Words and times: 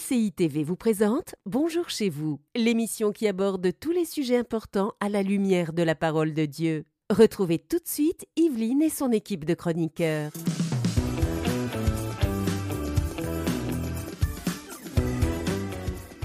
MCI 0.00 0.32
TV 0.32 0.64
vous 0.64 0.76
présente 0.76 1.34
Bonjour 1.46 1.90
chez 1.90 2.08
vous, 2.08 2.40
l'émission 2.54 3.12
qui 3.12 3.26
aborde 3.28 3.70
tous 3.78 3.90
les 3.90 4.04
sujets 4.04 4.36
importants 4.36 4.92
à 5.00 5.08
la 5.08 5.22
lumière 5.22 5.72
de 5.72 5.82
la 5.82 5.94
parole 5.94 6.32
de 6.32 6.46
Dieu. 6.46 6.84
Retrouvez 7.10 7.58
tout 7.58 7.78
de 7.78 7.86
suite 7.86 8.24
Yveline 8.36 8.82
et 8.82 8.88
son 8.88 9.10
équipe 9.10 9.44
de 9.44 9.54
chroniqueurs. 9.54 10.30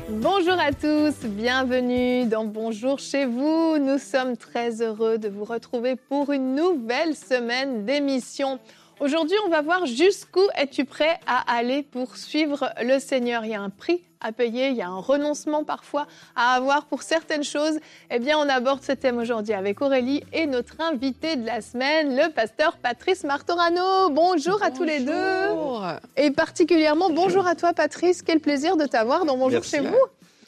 Bonjour 0.10 0.60
à 0.60 0.72
tous, 0.72 1.28
bienvenue 1.28 2.26
dans 2.26 2.46
Bonjour 2.46 3.00
chez 3.00 3.26
vous. 3.26 3.78
Nous 3.78 3.98
sommes 3.98 4.38
très 4.38 4.82
heureux 4.82 5.18
de 5.18 5.28
vous 5.28 5.44
retrouver 5.44 5.96
pour 5.96 6.32
une 6.32 6.56
nouvelle 6.56 7.16
semaine 7.16 7.86
d'émission. 7.86 8.60
Aujourd'hui, 9.02 9.36
on 9.46 9.50
va 9.50 9.62
voir 9.62 9.86
jusqu'où 9.86 10.42
es-tu 10.56 10.86
prêt 10.86 11.20
à 11.28 11.54
aller 11.54 11.84
pour 11.84 12.16
suivre 12.16 12.72
le 12.82 12.98
Seigneur. 13.00 13.44
Il 13.44 13.52
y 13.52 13.54
a 13.54 13.62
un 13.62 13.70
prix 13.70 14.02
à 14.22 14.32
payer, 14.32 14.70
il 14.70 14.76
y 14.78 14.82
a 14.82 14.88
un 14.88 15.00
renoncement 15.00 15.66
parfois 15.66 16.08
à 16.34 16.56
avoir 16.56 16.86
pour 16.86 17.04
certaines 17.04 17.44
choses. 17.44 17.78
Eh 18.10 18.20
bien, 18.20 18.38
on 18.38 18.48
aborde 18.48 18.82
ce 18.84 18.94
thème 18.94 19.18
aujourd'hui 19.18 19.54
avec 19.54 19.82
Aurélie 19.82 20.24
et 20.32 20.46
notre 20.48 20.80
invité 20.80 21.36
de 21.36 21.46
la 21.46 21.60
semaine, 21.60 22.16
le 22.16 22.32
pasteur 22.32 22.78
Patrice 22.78 23.26
Martorano. 23.26 24.10
Bonjour, 24.12 24.64
à 24.64 24.72
tous 24.72 24.86
les 24.86 25.02
deux. 25.02 25.50
Et 26.16 26.32
particulièrement, 26.32 27.10
bonjour 27.10 27.46
à 27.46 27.56
toi 27.56 27.74
Patrice. 27.74 28.22
Quel 28.22 28.40
plaisir 28.40 28.78
de 28.78 28.86
t'avoir 28.86 29.26
dans 29.26 29.36
Bonjour 29.36 29.64
chez 29.64 29.82
vous. 29.82 30.00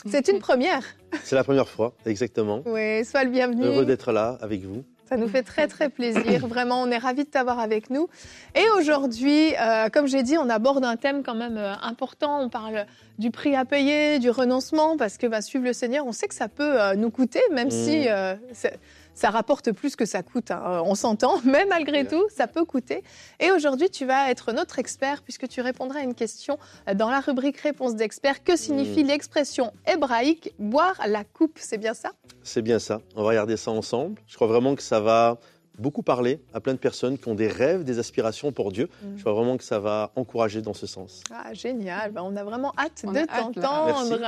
C'est 0.10 0.30
une 0.30 0.40
première. 0.40 0.84
C'est 1.24 1.36
la 1.36 1.44
première 1.44 1.68
fois, 1.68 1.94
exactement. 2.06 2.62
Oui, 2.66 3.04
sois 3.04 3.26
le 3.26 3.30
bienvenu. 3.30 3.66
Heureux 3.66 3.86
d'être 3.86 4.14
là 4.14 4.38
avec 4.42 4.64
vous. 4.64 4.86
Ça 5.08 5.16
nous 5.16 5.30
fait 5.30 5.44
très 5.44 5.68
très 5.68 5.90
plaisir. 5.90 6.48
Vraiment, 6.48 6.82
on 6.82 6.92
est 6.92 6.98
ravis 6.98 7.24
de 7.24 7.30
t'avoir 7.30 7.60
avec 7.60 7.90
nous. 7.90 8.10
Et 8.56 8.66
aujourd'hui, 8.78 9.54
euh, 9.60 9.88
comme 9.90 10.06
j'ai 10.08 10.22
dit, 10.22 10.38
on 10.38 10.50
aborde 10.50 10.84
un 10.84 10.98
thème 10.98 11.24
quand 11.24 11.36
même 11.36 11.58
euh, 11.58 11.74
important. 11.82 12.42
On 12.42 12.50
parle 12.50 12.86
du 13.18 13.32
prix 13.32 13.56
à 13.56 13.64
payer, 13.64 14.20
du 14.20 14.30
renoncement, 14.30 14.98
parce 14.98 15.18
que 15.18 15.26
bah, 15.28 15.42
suivre 15.42 15.64
le 15.64 15.74
Seigneur, 15.74 16.06
on 16.06 16.12
sait 16.12 16.28
que 16.28 16.36
ça 16.36 16.50
peut 16.50 16.82
euh, 16.82 16.96
nous 16.96 17.10
coûter, 17.10 17.42
même 17.54 17.72
si 17.72 18.08
mmh 18.08 18.70
ça 19.18 19.32
rapporte 19.32 19.72
plus 19.72 19.96
que 19.96 20.06
ça 20.06 20.22
coûte. 20.22 20.52
Hein. 20.52 20.82
On 20.86 20.94
s'entend, 20.94 21.42
mais 21.44 21.66
malgré 21.66 22.06
tout, 22.06 22.24
ça 22.30 22.48
peut 22.48 22.66
coûter. 22.66 23.04
Et 23.40 23.52
aujourd'hui, 23.52 23.90
tu 23.90 24.06
vas 24.06 24.30
être 24.30 24.52
notre 24.54 24.78
expert 24.78 25.24
puisque 25.24 25.48
tu 25.48 25.62
répondras 25.62 26.00
à 26.00 26.04
une 26.04 26.14
question 26.14 26.60
dans 26.96 27.10
la 27.10 27.20
rubrique 27.20 27.58
Réponse 27.58 27.96
d'expert. 27.96 28.44
Que 28.44 28.56
signifie 28.56 29.04
mmh. 29.04 29.08
l'expression 29.08 29.74
hébraïque 29.92 30.54
boire 30.60 30.96
la 31.08 31.24
coupe 31.24 31.58
C'est 31.60 31.80
bien 31.80 31.96
ça? 31.96 32.12
C'est 32.44 32.62
bien 32.62 32.78
ça. 32.78 33.02
On 33.16 33.24
va 33.24 33.30
regarder 33.30 33.58
ça 33.58 33.72
ensemble. 33.72 34.22
Je 34.28 34.36
crois 34.36 34.48
vraiment 34.48 34.76
que 34.76 34.84
ça 34.84 35.00
va 35.00 35.40
beaucoup 35.78 36.02
parler 36.02 36.40
à 36.54 36.60
plein 36.60 36.74
de 36.74 36.80
personnes 36.80 37.18
qui 37.18 37.28
ont 37.28 37.36
des 37.36 37.48
rêves, 37.48 37.84
des 37.84 38.00
aspirations 38.00 38.52
pour 38.52 38.72
Dieu. 38.72 38.90
Mm. 39.02 39.08
Je 39.18 39.22
crois 39.22 39.34
vraiment 39.34 39.58
que 39.58 39.64
ça 39.64 39.80
va 39.80 40.12
encourager 40.16 40.62
dans 40.62 40.74
ce 40.74 40.88
sens. 40.88 41.24
Ah, 41.32 41.54
génial. 41.54 42.12
Ben, 42.12 42.22
on 42.24 42.36
a 42.36 42.44
vraiment 42.44 42.74
hâte 42.78 43.06
de 43.06 43.26
t'entendre. 43.26 44.20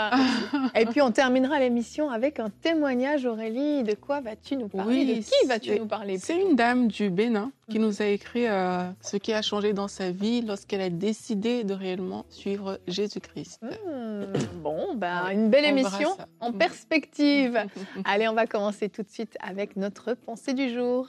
Et 0.75 0.85
puis, 0.85 1.01
on 1.01 1.11
terminera 1.11 1.59
l'émission 1.59 2.09
avec 2.09 2.39
un 2.39 2.49
témoignage, 2.49 3.25
Aurélie. 3.25 3.83
De 3.83 3.95
quoi 3.95 4.21
vas-tu 4.21 4.57
nous 4.57 4.67
parler? 4.67 5.05
De 5.05 5.21
qui 5.21 5.47
vas-tu 5.47 5.79
nous 5.79 5.87
parler 5.87 6.17
C'est 6.17 6.39
une 6.39 6.55
dame 6.55 6.87
du 6.87 7.09
Bénin 7.09 7.51
qui 7.69 7.79
mm. 7.79 7.81
nous 7.81 8.01
a 8.01 8.05
écrit 8.05 8.47
euh, 8.47 8.89
ce 9.01 9.17
qui 9.17 9.33
a 9.33 9.41
changé 9.41 9.73
dans 9.73 9.87
sa 9.87 10.11
vie 10.11 10.41
lorsqu'elle 10.41 10.81
a 10.81 10.89
décidé 10.89 11.63
de 11.63 11.73
réellement 11.73 12.25
suivre 12.29 12.79
Jésus-Christ. 12.87 13.61
Mm. 13.63 14.59
Bon, 14.61 14.95
ben, 14.95 15.29
une 15.31 15.49
belle 15.49 15.65
émission 15.65 16.15
en 16.39 16.51
perspective. 16.51 17.59
Allez, 18.05 18.27
on 18.27 18.33
va 18.33 18.45
commencer 18.45 18.89
tout 18.89 19.03
de 19.03 19.09
suite 19.09 19.37
avec 19.41 19.75
notre 19.75 20.13
pensée 20.13 20.53
du 20.53 20.69
jour. 20.69 21.07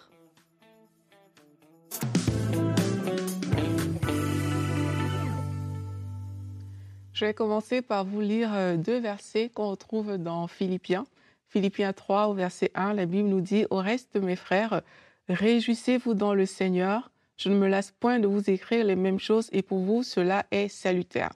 Je 7.20 7.26
vais 7.26 7.34
commencer 7.34 7.82
par 7.82 8.06
vous 8.06 8.22
lire 8.22 8.54
euh, 8.54 8.78
deux 8.78 8.98
versets 8.98 9.50
qu'on 9.50 9.68
retrouve 9.68 10.16
dans 10.16 10.46
Philippiens. 10.46 11.04
Philippiens 11.50 11.92
3 11.92 12.28
au 12.28 12.32
verset 12.32 12.70
1, 12.74 12.94
la 12.94 13.04
Bible 13.04 13.28
nous 13.28 13.42
dit, 13.42 13.66
Au 13.68 13.76
reste, 13.76 14.16
mes 14.16 14.36
frères, 14.36 14.80
réjouissez-vous 15.28 16.14
dans 16.14 16.32
le 16.32 16.46
Seigneur. 16.46 17.10
Je 17.36 17.50
ne 17.50 17.56
me 17.56 17.68
lasse 17.68 17.90
point 17.90 18.20
de 18.20 18.26
vous 18.26 18.48
écrire 18.48 18.86
les 18.86 18.96
mêmes 18.96 19.18
choses 19.18 19.50
et 19.52 19.60
pour 19.60 19.80
vous, 19.80 20.02
cela 20.02 20.46
est 20.50 20.68
salutaire. 20.68 21.34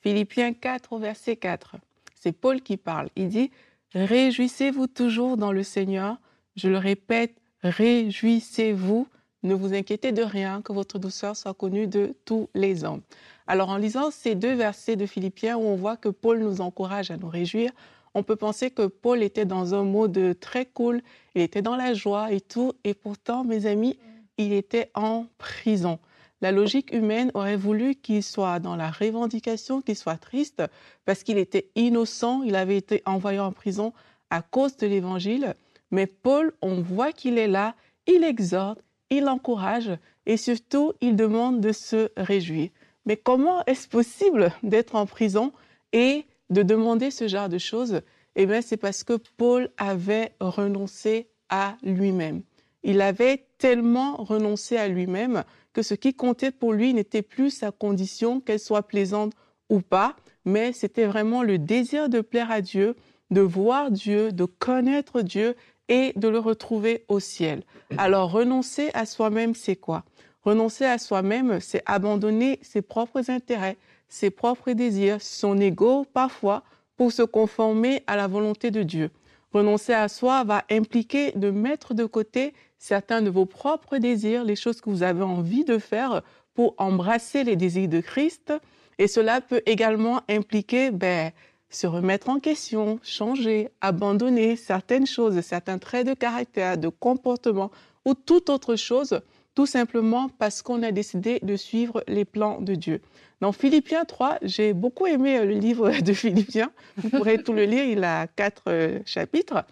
Philippiens 0.00 0.54
4 0.54 0.94
au 0.94 0.98
verset 0.98 1.36
4, 1.36 1.76
c'est 2.14 2.32
Paul 2.32 2.62
qui 2.62 2.78
parle. 2.78 3.10
Il 3.14 3.28
dit, 3.28 3.50
Réjouissez-vous 3.92 4.86
toujours 4.86 5.36
dans 5.36 5.52
le 5.52 5.62
Seigneur. 5.62 6.16
Je 6.56 6.70
le 6.70 6.78
répète, 6.78 7.36
réjouissez-vous. 7.62 9.06
Ne 9.42 9.54
vous 9.54 9.72
inquiétez 9.72 10.12
de 10.12 10.22
rien, 10.22 10.62
que 10.62 10.72
votre 10.72 10.98
douceur 10.98 11.36
soit 11.36 11.54
connue 11.54 11.86
de 11.86 12.16
tous 12.24 12.48
les 12.54 12.84
hommes. 12.84 13.02
Alors 13.46 13.68
en 13.68 13.76
lisant 13.76 14.10
ces 14.10 14.34
deux 14.34 14.54
versets 14.54 14.96
de 14.96 15.06
Philippiens 15.06 15.56
où 15.56 15.62
on 15.62 15.76
voit 15.76 15.96
que 15.96 16.08
Paul 16.08 16.40
nous 16.40 16.60
encourage 16.60 17.10
à 17.10 17.16
nous 17.16 17.28
réjouir, 17.28 17.70
on 18.14 18.22
peut 18.22 18.36
penser 18.36 18.70
que 18.70 18.86
Paul 18.86 19.22
était 19.22 19.44
dans 19.44 19.74
un 19.74 19.84
mode 19.84 20.38
très 20.40 20.66
cool, 20.66 21.02
il 21.34 21.42
était 21.42 21.62
dans 21.62 21.76
la 21.76 21.94
joie 21.94 22.32
et 22.32 22.40
tout, 22.40 22.72
et 22.82 22.94
pourtant, 22.94 23.44
mes 23.44 23.66
amis, 23.66 23.98
il 24.38 24.52
était 24.52 24.90
en 24.94 25.26
prison. 25.38 25.98
La 26.40 26.52
logique 26.52 26.92
humaine 26.92 27.30
aurait 27.34 27.56
voulu 27.56 27.96
qu'il 27.96 28.22
soit 28.22 28.60
dans 28.60 28.76
la 28.76 28.90
revendication, 28.90 29.82
qu'il 29.82 29.96
soit 29.96 30.16
triste, 30.16 30.62
parce 31.04 31.22
qu'il 31.22 31.38
était 31.38 31.70
innocent, 31.74 32.42
il 32.42 32.54
avait 32.54 32.76
été 32.76 33.02
envoyé 33.06 33.40
en 33.40 33.52
prison 33.52 33.92
à 34.30 34.42
cause 34.42 34.76
de 34.76 34.86
l'évangile. 34.86 35.54
Mais 35.90 36.06
Paul, 36.06 36.52
on 36.62 36.80
voit 36.80 37.12
qu'il 37.12 37.38
est 37.38 37.48
là, 37.48 37.74
il 38.06 38.24
exhorte, 38.24 38.80
il 39.10 39.28
encourage 39.28 39.90
et 40.26 40.36
surtout, 40.36 40.92
il 41.00 41.16
demande 41.16 41.60
de 41.60 41.72
se 41.72 42.10
réjouir. 42.16 42.70
Mais 43.06 43.16
comment 43.16 43.64
est-ce 43.66 43.88
possible 43.88 44.52
d'être 44.62 44.94
en 44.94 45.06
prison 45.06 45.52
et 45.92 46.26
de 46.50 46.62
demander 46.62 47.10
ce 47.10 47.28
genre 47.28 47.48
de 47.48 47.58
choses? 47.58 48.02
Eh 48.36 48.46
bien, 48.46 48.60
c'est 48.60 48.76
parce 48.76 49.04
que 49.04 49.14
Paul 49.36 49.70
avait 49.78 50.32
renoncé 50.40 51.28
à 51.48 51.76
lui-même. 51.82 52.42
Il 52.82 53.00
avait 53.00 53.46
tellement 53.58 54.16
renoncé 54.16 54.76
à 54.76 54.88
lui-même 54.88 55.44
que 55.72 55.82
ce 55.82 55.94
qui 55.94 56.14
comptait 56.14 56.50
pour 56.50 56.72
lui 56.72 56.94
n'était 56.94 57.22
plus 57.22 57.50
sa 57.50 57.72
condition, 57.72 58.40
qu'elle 58.40 58.60
soit 58.60 58.86
plaisante 58.86 59.32
ou 59.68 59.80
pas, 59.80 60.14
mais 60.44 60.72
c'était 60.72 61.06
vraiment 61.06 61.42
le 61.42 61.58
désir 61.58 62.08
de 62.08 62.20
plaire 62.20 62.50
à 62.50 62.60
Dieu, 62.60 62.94
de 63.30 63.40
voir 63.40 63.90
Dieu, 63.90 64.32
de 64.32 64.44
connaître 64.44 65.22
Dieu 65.22 65.54
et 65.88 66.12
de 66.16 66.28
le 66.28 66.38
retrouver 66.38 67.04
au 67.08 67.20
ciel. 67.20 67.62
Alors 67.96 68.30
renoncer 68.30 68.90
à 68.94 69.06
soi-même, 69.06 69.54
c'est 69.54 69.76
quoi? 69.76 70.04
Renoncer 70.42 70.84
à 70.84 70.98
soi-même, 70.98 71.60
c'est 71.60 71.82
abandonner 71.86 72.58
ses 72.62 72.82
propres 72.82 73.30
intérêts, 73.30 73.76
ses 74.08 74.30
propres 74.30 74.72
désirs, 74.72 75.20
son 75.20 75.58
ego 75.58 76.06
parfois, 76.12 76.62
pour 76.96 77.12
se 77.12 77.22
conformer 77.22 78.02
à 78.06 78.16
la 78.16 78.26
volonté 78.26 78.70
de 78.70 78.82
Dieu. 78.82 79.10
Renoncer 79.52 79.94
à 79.94 80.08
soi 80.08 80.44
va 80.44 80.64
impliquer 80.70 81.32
de 81.32 81.50
mettre 81.50 81.94
de 81.94 82.04
côté 82.04 82.52
certains 82.78 83.22
de 83.22 83.30
vos 83.30 83.46
propres 83.46 83.98
désirs, 83.98 84.44
les 84.44 84.56
choses 84.56 84.80
que 84.80 84.90
vous 84.90 85.02
avez 85.02 85.22
envie 85.22 85.64
de 85.64 85.78
faire 85.78 86.22
pour 86.54 86.74
embrasser 86.78 87.44
les 87.44 87.56
désirs 87.56 87.88
de 87.88 88.00
Christ. 88.00 88.52
Et 88.98 89.06
cela 89.06 89.40
peut 89.40 89.62
également 89.64 90.22
impliquer 90.28 90.90
ben, 90.90 91.30
se 91.70 91.86
remettre 91.86 92.28
en 92.28 92.40
question, 92.40 92.98
changer, 93.02 93.68
abandonner 93.80 94.56
certaines 94.56 95.06
choses, 95.06 95.40
certains 95.40 95.78
traits 95.78 96.06
de 96.06 96.14
caractère, 96.14 96.78
de 96.78 96.88
comportement 96.88 97.70
ou 98.04 98.14
toute 98.14 98.48
autre 98.48 98.76
chose, 98.76 99.20
tout 99.54 99.66
simplement 99.66 100.28
parce 100.38 100.62
qu'on 100.62 100.82
a 100.82 100.92
décidé 100.92 101.40
de 101.42 101.56
suivre 101.56 102.02
les 102.08 102.24
plans 102.24 102.60
de 102.60 102.74
Dieu. 102.74 103.00
Dans 103.40 103.52
Philippiens 103.52 104.04
3, 104.04 104.38
j'ai 104.42 104.72
beaucoup 104.72 105.06
aimé 105.06 105.44
le 105.44 105.52
livre 105.52 105.90
de 106.02 106.12
Philippiens. 106.12 106.70
Vous 106.96 107.10
pourrez 107.10 107.42
tout 107.42 107.52
le 107.52 107.64
lire, 107.64 107.84
il 107.84 108.02
a 108.04 108.26
quatre 108.26 108.64
euh, 108.68 109.00
chapitres. 109.04 109.64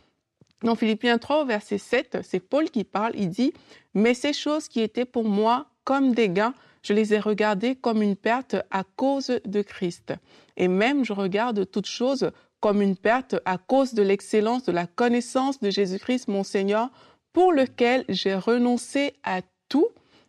Dans 0.62 0.74
Philippiens 0.74 1.18
3, 1.18 1.44
verset 1.44 1.78
7, 1.78 2.18
c'est 2.22 2.40
Paul 2.40 2.70
qui 2.70 2.84
parle, 2.84 3.12
il 3.14 3.28
dit, 3.28 3.52
Mais 3.94 4.14
ces 4.14 4.32
choses 4.32 4.68
qui 4.68 4.80
étaient 4.80 5.04
pour 5.04 5.24
moi 5.24 5.66
comme 5.84 6.14
des 6.14 6.28
gains, 6.28 6.54
je 6.86 6.92
les 6.92 7.14
ai 7.14 7.18
regardées 7.18 7.74
comme 7.74 8.00
une 8.00 8.14
perte 8.14 8.54
à 8.70 8.84
cause 8.84 9.40
de 9.44 9.62
Christ. 9.62 10.14
Et 10.56 10.68
même 10.68 11.04
je 11.04 11.12
regarde 11.12 11.68
toutes 11.68 11.86
choses 11.86 12.30
comme 12.60 12.80
une 12.80 12.96
perte 12.96 13.34
à 13.44 13.58
cause 13.58 13.92
de 13.92 14.02
l'excellence 14.02 14.62
de 14.62 14.72
la 14.72 14.86
connaissance 14.86 15.60
de 15.60 15.68
Jésus-Christ 15.68 16.28
mon 16.28 16.44
Seigneur, 16.44 16.90
pour 17.32 17.52
lequel 17.52 18.04
j'ai 18.08 18.36
renoncé 18.36 19.14
à 19.24 19.40
tout 19.68 19.88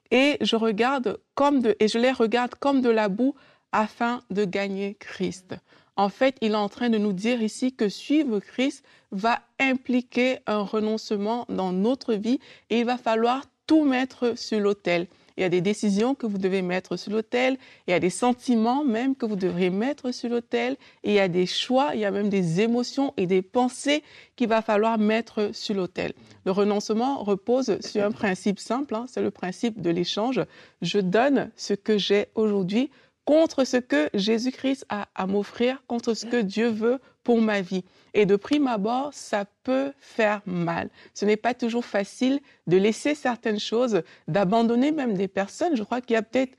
et 0.10 0.38
je 0.42 0.56
regarde 0.56 1.20
comme 1.36 1.62
de, 1.62 1.76
et 1.80 1.88
je 1.88 2.00
les 2.00 2.12
regarde 2.12 2.56
comme 2.56 2.82
de 2.82 2.90
la 2.90 3.08
boue 3.08 3.36
afin 3.72 4.22
de 4.32 4.44
gagner 4.44 4.96
Christ. 5.00 5.54
En 5.96 6.10
fait, 6.10 6.38
il 6.42 6.54
est 6.54 6.56
en 6.56 6.70
train 6.70 6.90
de 6.90 6.98
nous 6.98 7.14
dire 7.14 7.42
ici 7.42 7.74
que 7.74 7.88
suivre 7.88 8.40
Christ 8.40 8.84
va 9.12 9.42
impliquer 9.60 10.40
un 10.48 10.62
renoncement 10.62 11.46
dans 11.50 11.72
notre 11.72 12.14
vie 12.16 12.40
et 12.72 12.80
il 12.80 12.86
va 12.86 12.98
falloir 12.98 13.44
tout 13.68 13.84
mettre 13.84 14.38
sur 14.38 14.60
l'autel 14.60 15.08
il 15.38 15.42
y 15.42 15.44
a 15.44 15.50
des 15.50 15.62
décisions 15.62 16.16
que 16.16 16.26
vous 16.26 16.38
devez 16.38 16.62
mettre 16.62 16.98
sur 16.98 17.12
l'autel, 17.12 17.58
il 17.88 17.92
y 17.92 17.94
a 17.94 18.00
des 18.00 18.10
sentiments 18.10 18.84
même 18.84 19.16
que 19.16 19.26
vous 19.26 19.36
devriez 19.36 19.70
mettre 19.70 20.12
sur 20.12 20.30
l'autel, 20.30 20.78
il 21.04 21.14
y 21.14 21.20
a 21.20 21.28
des 21.28 21.46
choix, 21.46 21.92
il 21.94 22.00
y 22.00 22.06
a 22.06 22.12
même 22.12 22.30
des 22.30 22.62
émotions 22.62 23.14
et 23.18 23.28
des 23.28 23.42
pensées 23.42 24.04
qu'il 24.36 24.48
va 24.48 24.62
falloir 24.62 24.98
mettre 24.98 25.52
sur 25.54 25.76
l'autel. 25.76 26.14
Le 26.46 26.52
renoncement 26.52 27.24
repose 27.24 27.80
sur 27.82 28.04
un 28.04 28.12
principe 28.12 28.60
simple, 28.60 28.96
hein, 28.96 29.06
c'est 29.08 29.22
le 29.22 29.32
principe 29.32 29.82
de 29.82 29.92
l'échange. 29.92 30.42
Je 30.82 31.00
donne 31.00 31.52
ce 31.56 31.74
que 31.74 31.98
j'ai 31.98 32.28
aujourd'hui 32.36 32.90
contre 33.26 33.66
ce 33.66 33.76
que 33.78 34.10
Jésus-Christ 34.14 34.86
a 34.88 35.10
à 35.14 35.28
m'offrir, 35.28 35.84
contre 35.88 36.14
ce 36.14 36.26
que 36.26 36.42
Dieu 36.42 36.70
veut 36.70 37.00
pour 37.28 37.42
ma 37.42 37.60
vie. 37.60 37.84
Et 38.14 38.26
de 38.26 38.38
prime 38.38 38.68
abord, 38.68 39.10
ça 39.12 39.44
peut 39.64 39.92
faire 40.00 40.40
mal. 40.46 40.90
Ce 41.14 41.26
n'est 41.26 41.36
pas 41.36 41.54
toujours 41.54 41.84
facile 41.84 42.40
de 42.68 42.78
laisser 42.78 43.16
certaines 43.16 43.60
choses, 43.60 44.02
d'abandonner 44.30 44.94
même 44.94 45.14
des 45.14 45.28
personnes. 45.28 45.76
Je 45.76 45.84
crois 45.84 46.00
qu'il 46.00 46.14
y 46.14 46.18
a 46.18 46.22
peut-être, 46.22 46.56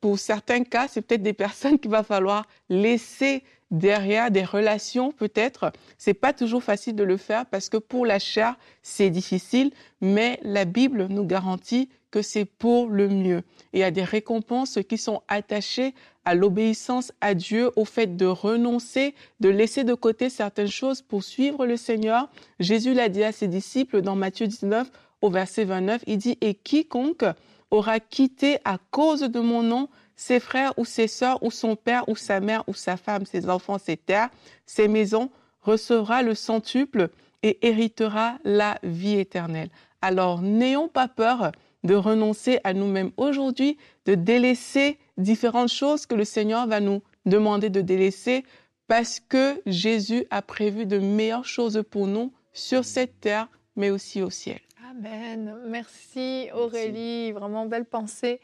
pour 0.00 0.20
certains 0.20 0.62
cas, 0.62 0.86
c'est 0.86 1.02
peut-être 1.02 1.24
des 1.24 1.32
personnes 1.32 1.80
qu'il 1.80 1.90
va 1.90 2.04
falloir 2.04 2.46
laisser 2.68 3.42
derrière 3.72 4.30
des 4.30 4.44
relations 4.44 5.10
peut-être. 5.10 5.72
C'est 5.98 6.14
pas 6.14 6.32
toujours 6.32 6.62
facile 6.62 6.94
de 6.94 7.02
le 7.02 7.16
faire 7.16 7.44
parce 7.46 7.68
que 7.68 7.76
pour 7.76 8.06
la 8.06 8.20
chair, 8.20 8.54
c'est 8.82 9.10
difficile, 9.10 9.72
mais 10.00 10.38
la 10.44 10.64
Bible 10.64 11.08
nous 11.10 11.24
garantit 11.24 11.88
que 12.12 12.22
c'est 12.22 12.44
pour 12.44 12.88
le 12.88 13.08
mieux. 13.08 13.42
Et 13.72 13.78
il 13.78 13.80
y 13.80 13.82
a 13.82 13.90
des 13.90 14.04
récompenses 14.04 14.78
qui 14.88 14.96
sont 14.96 15.22
attachées 15.26 15.92
à 16.26 16.34
l'obéissance 16.34 17.12
à 17.22 17.34
Dieu, 17.34 17.70
au 17.76 17.84
fait 17.84 18.16
de 18.16 18.26
renoncer, 18.26 19.14
de 19.40 19.48
laisser 19.48 19.84
de 19.84 19.94
côté 19.94 20.28
certaines 20.28 20.66
choses 20.66 21.00
pour 21.00 21.22
suivre 21.22 21.64
le 21.64 21.76
Seigneur. 21.76 22.28
Jésus 22.60 22.92
l'a 22.92 23.08
dit 23.08 23.24
à 23.24 23.32
ses 23.32 23.48
disciples 23.48 24.02
dans 24.02 24.16
Matthieu 24.16 24.48
19 24.48 24.90
au 25.22 25.30
verset 25.30 25.64
29, 25.64 26.02
il 26.06 26.18
dit, 26.18 26.36
et 26.40 26.54
quiconque 26.54 27.24
aura 27.70 28.00
quitté 28.00 28.58
à 28.64 28.78
cause 28.90 29.20
de 29.20 29.40
mon 29.40 29.62
nom 29.62 29.88
ses 30.16 30.40
frères 30.40 30.72
ou 30.78 30.84
ses 30.84 31.08
sœurs 31.08 31.42
ou 31.42 31.50
son 31.50 31.76
père 31.76 32.08
ou 32.08 32.16
sa 32.16 32.40
mère 32.40 32.64
ou 32.66 32.74
sa 32.74 32.96
femme, 32.96 33.24
ses 33.24 33.48
enfants, 33.48 33.78
ses 33.78 33.96
terres, 33.96 34.30
ses 34.66 34.88
maisons, 34.88 35.30
recevra 35.62 36.22
le 36.22 36.34
centuple 36.34 37.10
et 37.42 37.66
héritera 37.66 38.38
la 38.44 38.78
vie 38.82 39.18
éternelle. 39.18 39.70
Alors 40.02 40.42
n'ayons 40.42 40.88
pas 40.88 41.08
peur 41.08 41.52
de 41.84 41.94
renoncer 41.94 42.58
à 42.64 42.72
nous-mêmes 42.74 43.12
aujourd'hui, 43.16 43.78
de 44.06 44.14
délaisser 44.14 44.98
différentes 45.18 45.68
choses 45.68 46.06
que 46.06 46.14
le 46.14 46.24
Seigneur 46.24 46.66
va 46.66 46.80
nous 46.80 47.02
demander 47.26 47.70
de 47.70 47.80
délaisser 47.80 48.44
parce 48.86 49.20
que 49.20 49.60
Jésus 49.66 50.24
a 50.30 50.42
prévu 50.42 50.86
de 50.86 50.98
meilleures 50.98 51.44
choses 51.44 51.82
pour 51.90 52.06
nous 52.06 52.32
sur 52.52 52.84
cette 52.84 53.20
terre, 53.20 53.48
mais 53.74 53.90
aussi 53.90 54.22
au 54.22 54.30
ciel. 54.30 54.60
Amen. 54.90 55.56
Merci 55.66 56.48
Aurélie, 56.54 57.32
vraiment 57.32 57.66
belle 57.66 57.84
pensée. 57.84 58.40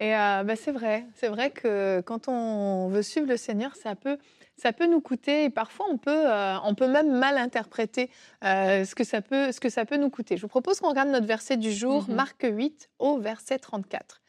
Et 0.00 0.16
euh, 0.16 0.42
bah, 0.42 0.56
c'est 0.56 0.72
vrai, 0.72 1.06
c'est 1.14 1.28
vrai 1.28 1.50
que 1.50 2.00
quand 2.00 2.26
on 2.26 2.88
veut 2.88 3.02
suivre 3.02 3.28
le 3.28 3.36
Seigneur, 3.36 3.76
ça 3.76 3.94
peut, 3.94 4.18
ça 4.56 4.72
peut 4.72 4.86
nous 4.86 5.00
coûter 5.00 5.44
et 5.44 5.50
parfois 5.50 5.86
on 5.90 5.96
peut, 5.96 6.28
euh, 6.28 6.56
on 6.64 6.74
peut 6.74 6.88
même 6.88 7.12
mal 7.12 7.36
interpréter 7.36 8.10
euh, 8.44 8.84
ce, 8.84 8.96
que 8.96 9.04
ça 9.04 9.22
peut, 9.22 9.52
ce 9.52 9.60
que 9.60 9.68
ça 9.68 9.84
peut 9.84 9.98
nous 9.98 10.10
coûter. 10.10 10.36
Je 10.36 10.42
vous 10.42 10.48
propose 10.48 10.80
qu'on 10.80 10.88
regarde 10.88 11.10
notre 11.10 11.26
verset 11.26 11.56
du 11.56 11.70
jour, 11.70 12.08
mhm. 12.08 12.16
Marc 12.16 12.44
8 12.50 12.90
au 12.98 13.18
verset 13.18 13.58
34. 13.58 14.21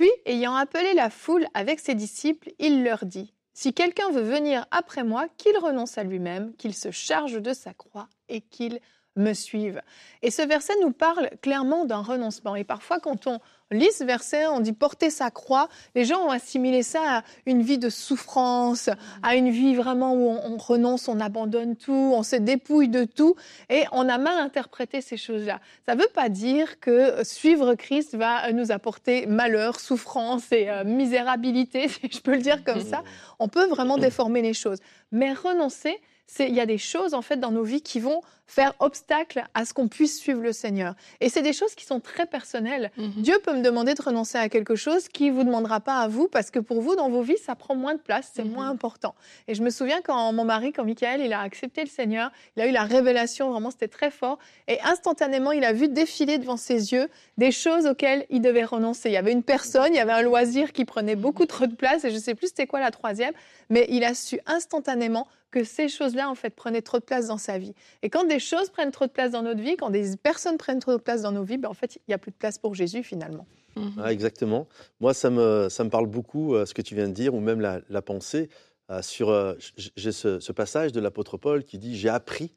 Puis, 0.00 0.10
ayant 0.24 0.54
appelé 0.54 0.94
la 0.94 1.10
foule 1.10 1.46
avec 1.52 1.78
ses 1.78 1.94
disciples, 1.94 2.52
il 2.58 2.84
leur 2.84 3.04
dit, 3.04 3.34
Si 3.52 3.74
quelqu'un 3.74 4.10
veut 4.10 4.22
venir 4.22 4.66
après 4.70 5.04
moi, 5.04 5.26
qu'il 5.36 5.54
renonce 5.58 5.98
à 5.98 6.04
lui-même, 6.04 6.54
qu'il 6.56 6.74
se 6.74 6.90
charge 6.90 7.34
de 7.42 7.52
sa 7.52 7.74
croix 7.74 8.08
et 8.30 8.40
qu'il 8.40 8.80
me 9.16 9.34
suive. 9.34 9.82
Et 10.22 10.30
ce 10.30 10.40
verset 10.40 10.72
nous 10.80 10.92
parle 10.92 11.28
clairement 11.42 11.84
d'un 11.84 12.00
renoncement. 12.00 12.56
Et 12.56 12.64
parfois, 12.64 12.98
quand 12.98 13.26
on, 13.26 13.40
lit 13.70 13.90
ce 13.92 14.04
verset, 14.04 14.46
on 14.46 14.60
dit 14.60 14.72
porter 14.72 15.10
sa 15.10 15.30
croix. 15.30 15.68
Les 15.94 16.04
gens 16.04 16.20
ont 16.26 16.30
assimilé 16.30 16.82
ça 16.82 17.18
à 17.18 17.22
une 17.46 17.62
vie 17.62 17.78
de 17.78 17.88
souffrance, 17.88 18.90
à 19.22 19.36
une 19.36 19.50
vie 19.50 19.74
vraiment 19.74 20.14
où 20.14 20.28
on, 20.28 20.56
renonce, 20.56 21.08
on 21.08 21.20
abandonne 21.20 21.76
tout, 21.76 22.12
on 22.14 22.22
se 22.22 22.36
dépouille 22.36 22.88
de 22.88 23.04
tout. 23.04 23.36
Et 23.68 23.84
on 23.92 24.08
a 24.08 24.18
mal 24.18 24.38
interprété 24.38 25.00
ces 25.00 25.16
choses-là. 25.16 25.60
Ça 25.86 25.94
ne 25.94 26.00
veut 26.00 26.10
pas 26.12 26.28
dire 26.28 26.80
que 26.80 27.22
suivre 27.24 27.74
Christ 27.74 28.14
va 28.14 28.52
nous 28.52 28.72
apporter 28.72 29.26
malheur, 29.26 29.78
souffrance 29.78 30.50
et 30.52 30.68
euh, 30.68 30.84
misérabilité, 30.84 31.88
si 31.88 32.10
je 32.10 32.20
peux 32.20 32.32
le 32.32 32.42
dire 32.42 32.64
comme 32.64 32.82
ça. 32.82 33.02
On 33.38 33.48
peut 33.48 33.66
vraiment 33.66 33.98
déformer 33.98 34.42
les 34.42 34.54
choses. 34.54 34.78
Mais 35.12 35.32
renoncer, 35.32 36.00
il 36.38 36.54
y 36.54 36.60
a 36.60 36.66
des 36.66 36.78
choses 36.78 37.14
en 37.14 37.22
fait 37.22 37.36
dans 37.36 37.50
nos 37.50 37.64
vies 37.64 37.82
qui 37.82 38.00
vont 38.00 38.22
faire 38.50 38.74
obstacle 38.80 39.44
à 39.54 39.64
ce 39.64 39.72
qu'on 39.72 39.86
puisse 39.86 40.18
suivre 40.18 40.42
le 40.42 40.52
Seigneur. 40.52 40.94
Et 41.20 41.28
c'est 41.28 41.42
des 41.42 41.52
choses 41.52 41.76
qui 41.76 41.84
sont 41.84 42.00
très 42.00 42.26
personnelles. 42.26 42.90
Mhm. 42.96 43.12
Dieu 43.18 43.38
peut 43.44 43.54
me 43.54 43.62
demander 43.62 43.94
de 43.94 44.02
renoncer 44.02 44.38
à 44.38 44.48
quelque 44.48 44.74
chose 44.74 45.06
qui 45.06 45.30
vous 45.30 45.44
demandera 45.44 45.78
pas 45.78 46.00
à 46.00 46.08
vous 46.08 46.26
parce 46.26 46.50
que 46.50 46.58
pour 46.58 46.80
vous 46.80 46.96
dans 46.96 47.08
vos 47.08 47.22
vies 47.22 47.38
ça 47.38 47.54
prend 47.54 47.76
moins 47.76 47.94
de 47.94 48.00
place, 48.00 48.32
c'est 48.34 48.44
mhm. 48.44 48.52
moins 48.52 48.68
important. 48.68 49.14
Et 49.46 49.54
je 49.54 49.62
me 49.62 49.70
souviens 49.70 50.00
quand 50.02 50.32
mon 50.32 50.44
mari, 50.44 50.72
quand 50.72 50.84
Michael, 50.84 51.20
il 51.20 51.32
a 51.32 51.40
accepté 51.40 51.82
le 51.82 51.88
Seigneur, 51.88 52.32
il 52.56 52.62
a 52.62 52.66
eu 52.66 52.72
la 52.72 52.82
révélation, 52.82 53.50
vraiment 53.50 53.70
c'était 53.70 53.88
très 53.88 54.10
fort 54.10 54.38
et 54.66 54.80
instantanément 54.82 55.52
il 55.52 55.64
a 55.64 55.72
vu 55.72 55.88
défiler 55.88 56.38
devant 56.38 56.56
ses 56.56 56.92
yeux 56.92 57.08
des 57.38 57.52
choses 57.52 57.86
auxquelles 57.86 58.26
il 58.30 58.40
devait 58.40 58.64
renoncer. 58.64 59.10
Il 59.10 59.12
y 59.12 59.16
avait 59.16 59.32
une 59.32 59.44
personne, 59.44 59.94
il 59.94 59.96
y 59.96 60.00
avait 60.00 60.12
un 60.12 60.22
loisir 60.22 60.72
qui 60.72 60.84
prenait 60.84 61.16
beaucoup 61.16 61.46
trop 61.46 61.66
de 61.66 61.74
place 61.74 62.04
et 62.04 62.10
je 62.10 62.18
sais 62.18 62.34
plus 62.34 62.48
c'était 62.48 62.66
quoi 62.66 62.80
la 62.80 62.90
troisième, 62.90 63.32
mais 63.70 63.86
il 63.88 64.04
a 64.04 64.14
su 64.14 64.40
instantanément 64.46 65.26
que 65.50 65.64
ces 65.64 65.88
choses-là, 65.88 66.28
en 66.30 66.34
fait, 66.34 66.50
prenaient 66.50 66.82
trop 66.82 66.98
de 66.98 67.04
place 67.04 67.26
dans 67.26 67.38
sa 67.38 67.58
vie. 67.58 67.74
Et 68.02 68.10
quand 68.10 68.24
des 68.24 68.38
choses 68.38 68.70
prennent 68.70 68.90
trop 68.90 69.06
de 69.06 69.10
place 69.10 69.32
dans 69.32 69.42
notre 69.42 69.60
vie, 69.60 69.76
quand 69.76 69.90
des 69.90 70.16
personnes 70.16 70.58
prennent 70.58 70.78
trop 70.78 70.92
de 70.92 71.02
place 71.02 71.22
dans 71.22 71.32
nos 71.32 71.42
vies, 71.42 71.58
ben, 71.58 71.68
en 71.68 71.74
fait, 71.74 71.96
il 71.96 72.02
n'y 72.08 72.14
a 72.14 72.18
plus 72.18 72.30
de 72.30 72.36
place 72.36 72.58
pour 72.58 72.74
Jésus, 72.74 73.02
finalement. 73.02 73.46
Mhm. 73.76 74.04
exactement. 74.06 74.66
Moi, 75.00 75.14
ça 75.14 75.30
me, 75.30 75.68
ça 75.68 75.84
me 75.84 75.90
parle 75.90 76.06
beaucoup, 76.06 76.54
euh, 76.54 76.66
ce 76.66 76.74
que 76.74 76.82
tu 76.82 76.94
viens 76.94 77.08
de 77.08 77.12
dire, 77.12 77.34
ou 77.34 77.40
même 77.40 77.60
la, 77.60 78.02
pensée. 78.02 78.48
Euh, 78.90 79.02
sur, 79.02 79.28
euh, 79.28 79.54
j'ai 79.96 80.12
ce, 80.12 80.52
passage 80.52 80.90
de 80.90 81.00
l'apôtre 81.00 81.36
Paul 81.36 81.62
qui 81.62 81.78
dit 81.78 81.96
J'ai 81.96 82.08
appris 82.08 82.52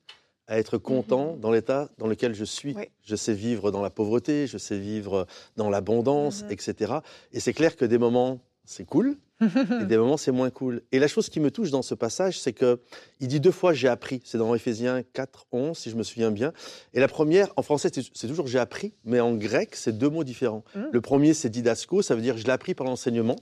à 0.48 0.58
être 0.58 0.78
content 0.78 1.34
mhm. 1.34 1.40
dans 1.40 1.52
l'état 1.52 1.90
dans 2.00 2.08
lequel 2.08 2.34
je 2.34 2.44
suis. 2.44 2.76
Je 3.04 3.16
sais 3.16 3.34
vivre 3.34 3.72
dans 3.72 3.82
la 3.82 3.92
pauvreté, 3.92 4.48
je 4.48 4.58
sais 4.58 4.78
vivre 4.78 5.28
dans 5.56 5.70
l'abondance, 5.70 6.44
mhm. 6.44 6.52
etc. 6.52 6.94
Et 7.32 7.40
c'est 7.40 7.54
clair 7.54 7.76
que 7.76 7.86
des 7.86 8.00
moments, 8.00 8.40
c'est 8.66 8.86
cool, 8.86 9.18
et 9.82 9.86
des 9.86 9.98
moments, 9.98 10.18
c'est 10.18 10.32
moins 10.32 10.50
cool. 10.50 10.82
Et 10.92 11.00
la 11.00 11.08
chose 11.08 11.30
qui 11.30 11.40
me 11.40 11.52
touche 11.52 11.72
dans 11.72 11.82
ce 11.82 11.96
passage, 11.96 12.40
c'est 12.40 12.54
que 12.54 12.80
il 13.20 13.28
dit 13.28 13.40
deux 13.40 13.52
fois 13.52 13.74
j'ai 13.74 13.88
appris. 13.88 14.22
C'est 14.24 14.38
dans 14.38 14.54
Éphésiens 14.56 15.04
4, 15.14 15.48
11, 15.52 15.78
si 15.78 15.90
je 15.90 15.96
me 15.96 16.04
souviens 16.04 16.32
bien. 16.32 16.54
Et 16.94 17.00
la 17.00 17.08
première, 17.08 17.48
en 17.58 17.62
français, 17.62 17.90
c'est 17.94 18.28
toujours 18.28 18.48
j'ai 18.48 18.60
appris, 18.60 18.94
mais 19.06 19.20
en 19.20 19.34
grec, 19.34 19.76
c'est 19.76 19.98
deux 19.98 20.10
mots 20.10 20.24
différents. 20.24 20.64
Mm. 20.76 20.82
Le 20.92 21.02
premier, 21.02 21.34
c'est 21.34 21.50
didasco, 21.50 22.02
ça 22.02 22.16
veut 22.16 22.22
dire 22.22 22.38
je 22.38 22.44
l'ai 22.44 22.52
appris 22.52 22.74
par 22.74 22.88
l'enseignement. 22.88 23.38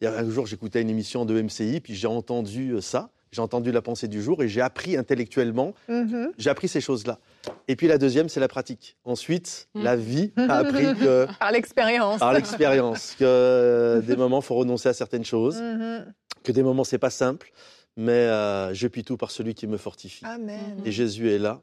Il 0.00 0.04
y 0.04 0.06
a 0.08 0.18
un 0.18 0.30
jour, 0.30 0.46
j'écoutais 0.46 0.82
une 0.82 0.90
émission 0.90 1.24
de 1.24 1.40
MCI, 1.40 1.80
puis 1.80 1.94
j'ai 1.94 2.08
entendu 2.08 2.72
euh, 2.72 2.80
ça 2.80 3.10
j'ai 3.32 3.40
entendu 3.40 3.72
la 3.72 3.82
pensée 3.82 4.08
du 4.08 4.22
jour 4.22 4.42
et 4.42 4.48
j'ai 4.48 4.60
appris 4.60 4.96
intellectuellement, 4.96 5.74
mhm. 5.88 6.32
j'ai 6.38 6.50
appris 6.50 6.68
ces 6.68 6.80
choses-là. 6.80 7.18
Et 7.66 7.76
puis 7.76 7.88
la 7.88 7.98
deuxième, 7.98 8.28
c'est 8.28 8.40
la 8.40 8.48
pratique. 8.48 8.96
Ensuite, 9.04 9.68
mhm. 9.74 9.82
la 9.82 9.96
vie 9.96 10.32
a 10.36 10.58
appris 10.58 10.94
que... 10.94 11.26
par 11.38 11.50
l'expérience. 11.50 12.20
Par 12.20 12.32
l'expérience, 12.34 13.16
que 13.18 14.02
des 14.06 14.16
moments, 14.16 14.40
il 14.40 14.44
faut 14.44 14.54
renoncer 14.54 14.90
à 14.90 14.92
certaines 14.92 15.24
choses, 15.24 15.60
mhm. 15.60 16.12
que 16.44 16.52
des 16.52 16.62
moments, 16.62 16.84
c'est 16.84 16.98
pas 16.98 17.10
simple, 17.10 17.52
mais 17.96 18.12
euh, 18.12 18.74
je 18.74 18.86
puis 18.86 19.02
tout 19.02 19.16
par 19.16 19.30
celui 19.30 19.54
qui 19.54 19.66
me 19.66 19.78
fortifie. 19.78 20.24
Amen. 20.24 20.82
Et 20.84 20.92
Jésus 20.92 21.30
est 21.30 21.38
là. 21.38 21.62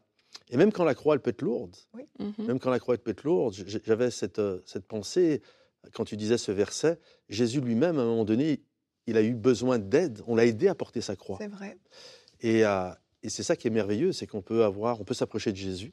Et 0.52 0.58
même 0.58 0.72
quand 0.72 0.84
la 0.84 0.96
croix, 0.96 1.14
elle 1.14 1.22
peut 1.22 1.30
être 1.30 1.44
lourde, 1.44 1.76
même 2.40 2.60
quand 2.60 2.72
la 2.72 2.80
croix, 2.80 2.96
elle 2.96 3.02
peut 3.02 3.12
être 3.12 3.24
lourde, 3.24 3.56
j'avais 3.86 4.10
cette, 4.10 4.40
euh, 4.40 4.60
cette 4.66 4.88
pensée, 4.88 5.42
quand 5.94 6.06
tu 6.06 6.18
disais 6.18 6.38
ce 6.38 6.52
verset, 6.52 7.00
Jésus 7.30 7.62
lui-même, 7.62 8.00
à 8.00 8.02
un 8.02 8.06
moment 8.06 8.26
donné, 8.26 8.62
il 9.08 9.18
a 9.18 9.22
eu 9.22 9.34
besoin 9.34 9.80
d'aide. 9.80 10.22
On 10.28 10.36
l'a 10.36 10.46
aidé 10.46 10.68
à 10.68 10.76
porter 10.76 11.02
sa 11.02 11.16
croix. 11.16 11.38
C'est 11.40 11.48
vrai. 11.48 11.78
Et, 12.42 12.66
euh, 12.66 12.90
et 13.24 13.30
c'est 13.30 13.44
ça 13.44 13.56
qui 13.56 13.68
est 13.68 13.72
merveilleux, 13.72 14.12
c'est 14.12 14.28
qu'on 14.28 14.42
peut 14.42 14.64
avoir, 14.64 15.02
on 15.02 15.04
peut 15.04 15.14
s'approcher 15.14 15.52
de 15.52 15.58
Jésus 15.58 15.92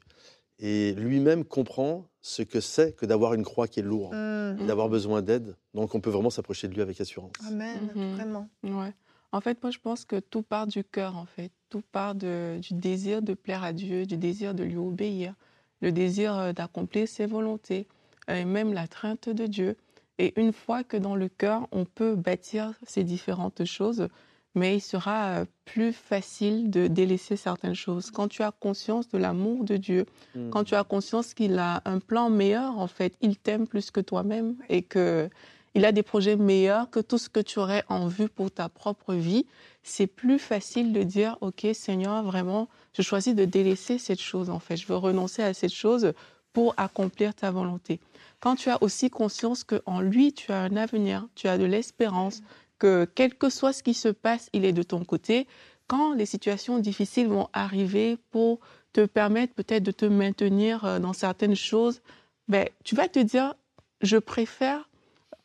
et 0.59 0.93
lui-même 0.93 1.43
comprend 1.43 2.05
ce 2.21 2.41
que 2.41 2.59
c'est 2.59 2.95
que 2.95 3.05
d'avoir 3.05 3.33
une 3.33 3.43
croix 3.43 3.67
qui 3.67 3.79
est 3.79 3.83
lourde, 3.83 4.15
mmh. 4.15 4.65
d'avoir 4.65 4.89
besoin 4.89 5.21
d'aide. 5.21 5.55
Donc 5.73 5.93
on 5.93 6.01
peut 6.01 6.09
vraiment 6.09 6.29
s'approcher 6.29 6.67
de 6.67 6.73
lui 6.73 6.81
avec 6.81 6.99
assurance. 6.99 7.33
Amen, 7.47 7.91
mmh. 7.93 8.13
vraiment. 8.13 8.49
Ouais. 8.63 8.93
En 9.31 9.41
fait, 9.41 9.61
moi 9.61 9.71
je 9.71 9.79
pense 9.79 10.05
que 10.05 10.19
tout 10.19 10.41
part 10.41 10.67
du 10.67 10.83
cœur, 10.83 11.15
en 11.15 11.25
fait. 11.25 11.51
Tout 11.69 11.83
part 11.91 12.15
de, 12.15 12.59
du 12.59 12.73
désir 12.73 13.21
de 13.21 13.33
plaire 13.33 13.63
à 13.63 13.73
Dieu, 13.73 14.05
du 14.05 14.17
désir 14.17 14.55
de 14.55 14.63
lui 14.63 14.77
obéir, 14.77 15.35
le 15.81 15.91
désir 15.91 16.37
euh, 16.37 16.53
d'accomplir 16.53 17.07
ses 17.07 17.25
volontés, 17.25 17.87
et 18.29 18.45
même 18.45 18.73
la 18.73 18.87
crainte 18.87 19.29
de 19.29 19.45
Dieu. 19.45 19.75
Et 20.19 20.39
une 20.39 20.53
fois 20.53 20.83
que 20.83 20.97
dans 20.97 21.15
le 21.15 21.29
cœur, 21.29 21.67
on 21.71 21.85
peut 21.85 22.15
bâtir 22.15 22.73
ces 22.85 23.03
différentes 23.03 23.65
choses, 23.65 24.07
mais 24.55 24.77
il 24.77 24.81
sera 24.81 25.27
euh, 25.27 25.45
plus 25.65 25.93
facile 25.93 26.69
de 26.71 26.87
délaisser 26.87 27.35
certaines 27.35 27.75
choses. 27.75 28.09
Quand 28.09 28.27
tu 28.27 28.41
as 28.41 28.51
conscience 28.51 29.07
de 29.09 29.17
l'amour 29.17 29.63
de 29.63 29.77
Dieu, 29.77 30.05
hmm. 30.35 30.49
quand 30.49 30.63
tu 30.63 30.75
as 30.75 30.83
conscience 30.83 31.33
qu'il 31.33 31.59
a 31.59 31.81
un 31.85 31.99
plan 31.99 32.29
meilleur, 32.29 32.79
en 32.79 32.87
fait, 32.87 33.13
il 33.21 33.37
t'aime 33.37 33.67
plus 33.67 33.91
que 33.91 34.01
toi-même 34.01 34.55
et 34.69 34.81
que 34.81 35.29
il 35.75 35.85
a 35.85 35.91
des 35.91 36.01
projets 36.01 36.37
meilleurs 36.37 36.89
que 36.89 36.99
tout 36.99 37.19
ce 37.19 37.29
que 37.29 37.39
tu 37.39 37.59
aurais 37.59 37.83
en 37.87 38.07
vue 38.07 38.29
pour 38.29 38.49
ta 38.49 38.67
propre 38.67 39.13
vie, 39.13 39.45
c'est 39.83 40.07
plus 40.07 40.39
facile 40.39 40.91
de 40.91 41.03
dire, 41.03 41.37
OK, 41.41 41.67
Seigneur, 41.73 42.23
vraiment, 42.23 42.67
je 42.93 43.03
choisis 43.03 43.35
de 43.35 43.45
délaisser 43.45 43.99
cette 43.99 44.19
chose, 44.19 44.49
en 44.49 44.57
fait. 44.57 44.75
Je 44.75 44.87
veux 44.87 44.95
renoncer 44.95 45.43
à 45.43 45.53
cette 45.53 45.73
chose 45.73 46.13
pour 46.51 46.73
accomplir 46.77 47.35
ta 47.35 47.51
volonté 47.51 47.99
quand 48.39 48.55
tu 48.55 48.69
as 48.69 48.81
aussi 48.83 49.09
conscience 49.09 49.63
qu'en 49.63 49.99
lui, 49.99 50.33
tu 50.33 50.51
as 50.51 50.61
un 50.61 50.75
avenir, 50.75 51.27
tu 51.35 51.47
as 51.47 51.57
de 51.57 51.65
l'espérance, 51.65 52.41
que 52.79 53.07
quel 53.15 53.35
que 53.35 53.49
soit 53.49 53.73
ce 53.73 53.83
qui 53.83 53.93
se 53.93 54.09
passe, 54.09 54.49
il 54.53 54.65
est 54.65 54.73
de 54.73 54.83
ton 54.83 55.03
côté, 55.03 55.47
quand 55.87 56.13
les 56.13 56.25
situations 56.25 56.79
difficiles 56.79 57.27
vont 57.27 57.47
arriver 57.53 58.17
pour 58.31 58.59
te 58.93 59.05
permettre 59.05 59.53
peut-être 59.53 59.83
de 59.83 59.91
te 59.91 60.05
maintenir 60.05 60.85
euh, 60.85 60.99
dans 60.99 61.13
certaines 61.13 61.55
choses, 61.55 62.01
ben, 62.47 62.67
tu 62.83 62.95
vas 62.95 63.07
te 63.07 63.19
dire, 63.19 63.55
je 64.01 64.17
préfère 64.17 64.89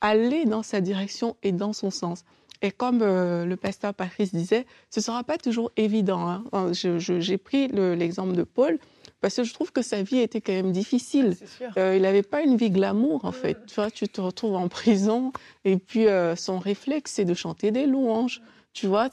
aller 0.01 0.45
dans 0.45 0.63
sa 0.63 0.81
direction 0.81 1.37
et 1.43 1.53
dans 1.53 1.73
son 1.73 1.91
sens. 1.91 2.25
Et 2.61 2.71
comme 2.71 3.03
euh, 3.03 3.45
le 3.45 3.57
pasteur 3.57 3.95
Patrice 3.95 4.33
disait, 4.33 4.67
ce 4.91 5.01
ne 5.01 5.03
sera 5.03 5.25
pas 5.25 5.39
toujours 5.39 5.73
évident. 5.77 6.29
Hein. 6.53 6.73
J'ai 6.73 7.39
pris 7.39 7.69
l'exemple 7.69 8.35
de 8.35 8.45
Paul 8.45 8.79
parce 9.23 9.37
que 9.37 9.45
je 9.45 9.55
trouve 9.55 9.73
que 9.73 9.83
sa 9.83 10.03
vie 10.03 10.19
était 10.19 10.41
quand 10.41 10.53
même 10.53 10.73
difficile. 10.73 11.37
Euh, 11.79 11.97
il 11.97 12.03
n'avait 12.03 12.25
pas 12.25 12.43
une 12.43 12.57
vie 12.57 12.71
glamour, 12.71 13.25
en 13.25 13.31
fait. 13.31 13.57
Tu, 13.67 13.77
vois, 13.77 13.91
tu 13.91 14.09
te 14.09 14.21
retrouves 14.21 14.57
en 14.57 14.67
prison 14.69 15.33
et 15.65 15.77
puis 15.77 16.09
euh, 16.09 16.35
son 16.35 16.59
réflexe, 16.59 17.13
c'est 17.13 17.25
de 17.25 17.33
chanter 17.33 17.71
des 17.71 17.87
louanges. 17.87 18.43
Tu 18.73 18.89
vois, 18.89 19.09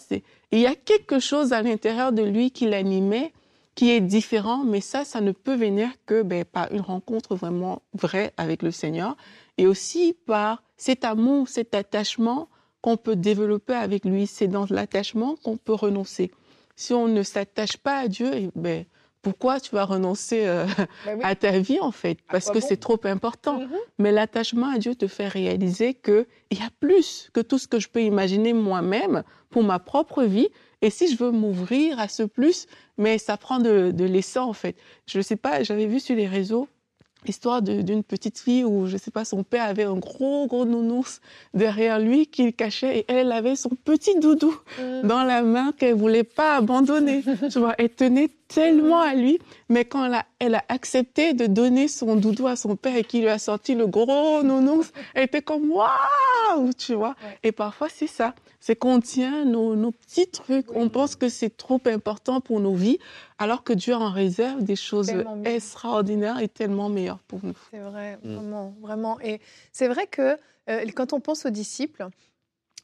il 0.51 0.59
y 0.59 0.65
a 0.65 0.73
quelque 0.73 1.19
chose 1.19 1.53
à 1.53 1.61
l'intérieur 1.61 2.11
de 2.11 2.23
lui 2.23 2.49
qui 2.49 2.65
l'animait, 2.65 3.33
qui 3.75 3.91
est 3.91 4.01
différent, 4.01 4.63
mais 4.63 4.81
ça, 4.81 5.05
ça 5.05 5.21
ne 5.21 5.31
peut 5.31 5.55
venir 5.55 5.89
que 6.07 6.23
ben, 6.23 6.43
par 6.43 6.71
une 6.71 6.81
rencontre 6.81 7.35
vraiment 7.35 7.83
vraie 7.93 8.33
avec 8.37 8.63
le 8.63 8.71
Seigneur 8.71 9.15
et 9.59 9.67
aussi 9.67 10.15
par 10.25 10.63
cet 10.75 11.05
amour, 11.05 11.47
cet 11.47 11.75
attachement 11.75 12.49
qu'on 12.81 12.97
peut 12.97 13.15
développer 13.15 13.73
avec 13.75 14.05
lui. 14.05 14.25
C'est 14.25 14.47
dans 14.47 14.65
l'attachement 14.71 15.35
qu'on 15.43 15.57
peut 15.57 15.73
renoncer. 15.73 16.31
Si 16.75 16.93
on 16.93 17.07
ne 17.07 17.21
s'attache 17.21 17.77
pas 17.77 17.99
à 17.99 18.07
Dieu, 18.07 18.49
ben, 18.55 18.85
pourquoi 19.21 19.59
tu 19.59 19.75
vas 19.75 19.85
renoncer 19.85 20.47
euh, 20.47 20.65
ben 21.05 21.19
à 21.23 21.35
ta 21.35 21.59
vie 21.59 21.79
en 21.79 21.91
fait? 21.91 22.19
Parce 22.29 22.49
que 22.49 22.59
c'est 22.59 22.77
trop 22.77 22.99
important. 23.03 23.59
Mm-hmm. 23.59 23.77
Mais 23.97 24.11
l'attachement 24.11 24.69
à 24.73 24.77
Dieu 24.77 24.95
te 24.95 25.07
fait 25.07 25.27
réaliser 25.27 25.93
qu'il 25.93 26.25
y 26.51 26.61
a 26.61 26.69
plus 26.79 27.29
que 27.33 27.41
tout 27.41 27.57
ce 27.57 27.67
que 27.67 27.79
je 27.79 27.89
peux 27.89 28.01
imaginer 28.01 28.53
moi-même 28.53 29.23
pour 29.49 29.63
ma 29.63 29.79
propre 29.79 30.23
vie. 30.23 30.47
Et 30.81 30.89
si 30.89 31.11
je 31.11 31.17
veux 31.17 31.31
m'ouvrir 31.31 31.99
à 31.99 32.07
ce 32.07 32.23
plus, 32.23 32.67
mais 32.97 33.17
ça 33.17 33.35
prend 33.35 33.59
de, 33.59 33.91
de 33.91 34.05
l'essence 34.05 34.49
en 34.49 34.53
fait. 34.53 34.77
Je 35.07 35.17
ne 35.17 35.23
sais 35.23 35.35
pas, 35.35 35.63
j'avais 35.63 35.87
vu 35.87 35.99
sur 35.99 36.15
les 36.15 36.27
réseaux 36.27 36.69
Histoire 37.25 37.61
d'une 37.61 38.01
petite 38.01 38.39
fille 38.39 38.63
où, 38.63 38.85
je 38.85 38.95
sais 38.95 39.11
pas, 39.11 39.25
son 39.25 39.43
père 39.43 39.65
avait 39.65 39.83
un 39.83 39.97
gros, 39.97 40.47
gros 40.47 40.63
nounours 40.63 41.19
derrière 41.53 41.99
lui 41.99 42.27
qu'il 42.27 42.53
cachait 42.53 42.99
et 42.99 43.05
elle 43.09 43.33
avait 43.33 43.57
son 43.57 43.71
petit 43.71 44.17
doudou 44.19 44.55
mm. 44.79 45.05
dans 45.05 45.23
la 45.23 45.41
main 45.41 45.73
qu'elle 45.73 45.95
voulait 45.95 46.23
pas 46.23 46.55
abandonner. 46.55 47.21
tu 47.51 47.59
vois, 47.59 47.75
elle 47.77 47.89
tenait 47.89 48.29
tellement 48.49 48.99
à 48.99 49.15
lui, 49.15 49.39
mais 49.69 49.85
quand 49.85 50.05
elle 50.05 50.15
a, 50.15 50.25
elle 50.39 50.55
a 50.55 50.65
accepté 50.67 51.33
de 51.33 51.45
donner 51.45 51.87
son 51.87 52.17
doudou 52.17 52.47
à 52.47 52.57
son 52.57 52.75
père 52.75 52.97
et 52.97 53.03
qu'il 53.03 53.21
lui 53.21 53.29
a 53.29 53.39
sorti 53.39 53.75
le 53.75 53.87
gros 53.87 54.43
nounours, 54.43 54.91
elle 55.13 55.23
était 55.23 55.41
comme 55.41 55.71
waouh, 55.71 56.73
tu 56.77 56.95
vois. 56.95 57.15
Et 57.43 57.53
parfois, 57.53 57.87
c'est 57.89 58.07
ça 58.07 58.33
c'est 58.59 58.75
qu'on 58.75 58.99
tient 58.99 59.45
nos, 59.45 59.91
petits 59.91 60.27
trucs. 60.27 60.75
On 60.75 60.89
pense 60.89 61.15
que 61.15 61.29
c'est 61.29 61.55
trop 61.55 61.81
important 61.85 62.41
pour 62.41 62.59
nos 62.59 62.75
vies, 62.75 62.99
alors 63.37 63.63
que 63.63 63.73
Dieu 63.73 63.95
en 63.95 64.11
réserve 64.11 64.63
des 64.63 64.75
choses 64.75 65.11
extraordinaires 65.45 66.39
et 66.39 66.47
tellement 66.47 66.89
meilleures 66.89 67.19
pour 67.19 67.39
nous. 67.43 67.57
C'est 67.71 67.79
vrai, 67.79 68.17
mm. 68.23 68.33
vraiment, 68.35 68.75
vraiment. 68.81 69.19
Et 69.21 69.39
c'est 69.71 69.87
vrai 69.87 70.07
que 70.07 70.37
euh, 70.69 70.85
quand 70.93 71.13
on 71.13 71.19
pense 71.19 71.45
aux 71.45 71.49
disciples, 71.49 72.07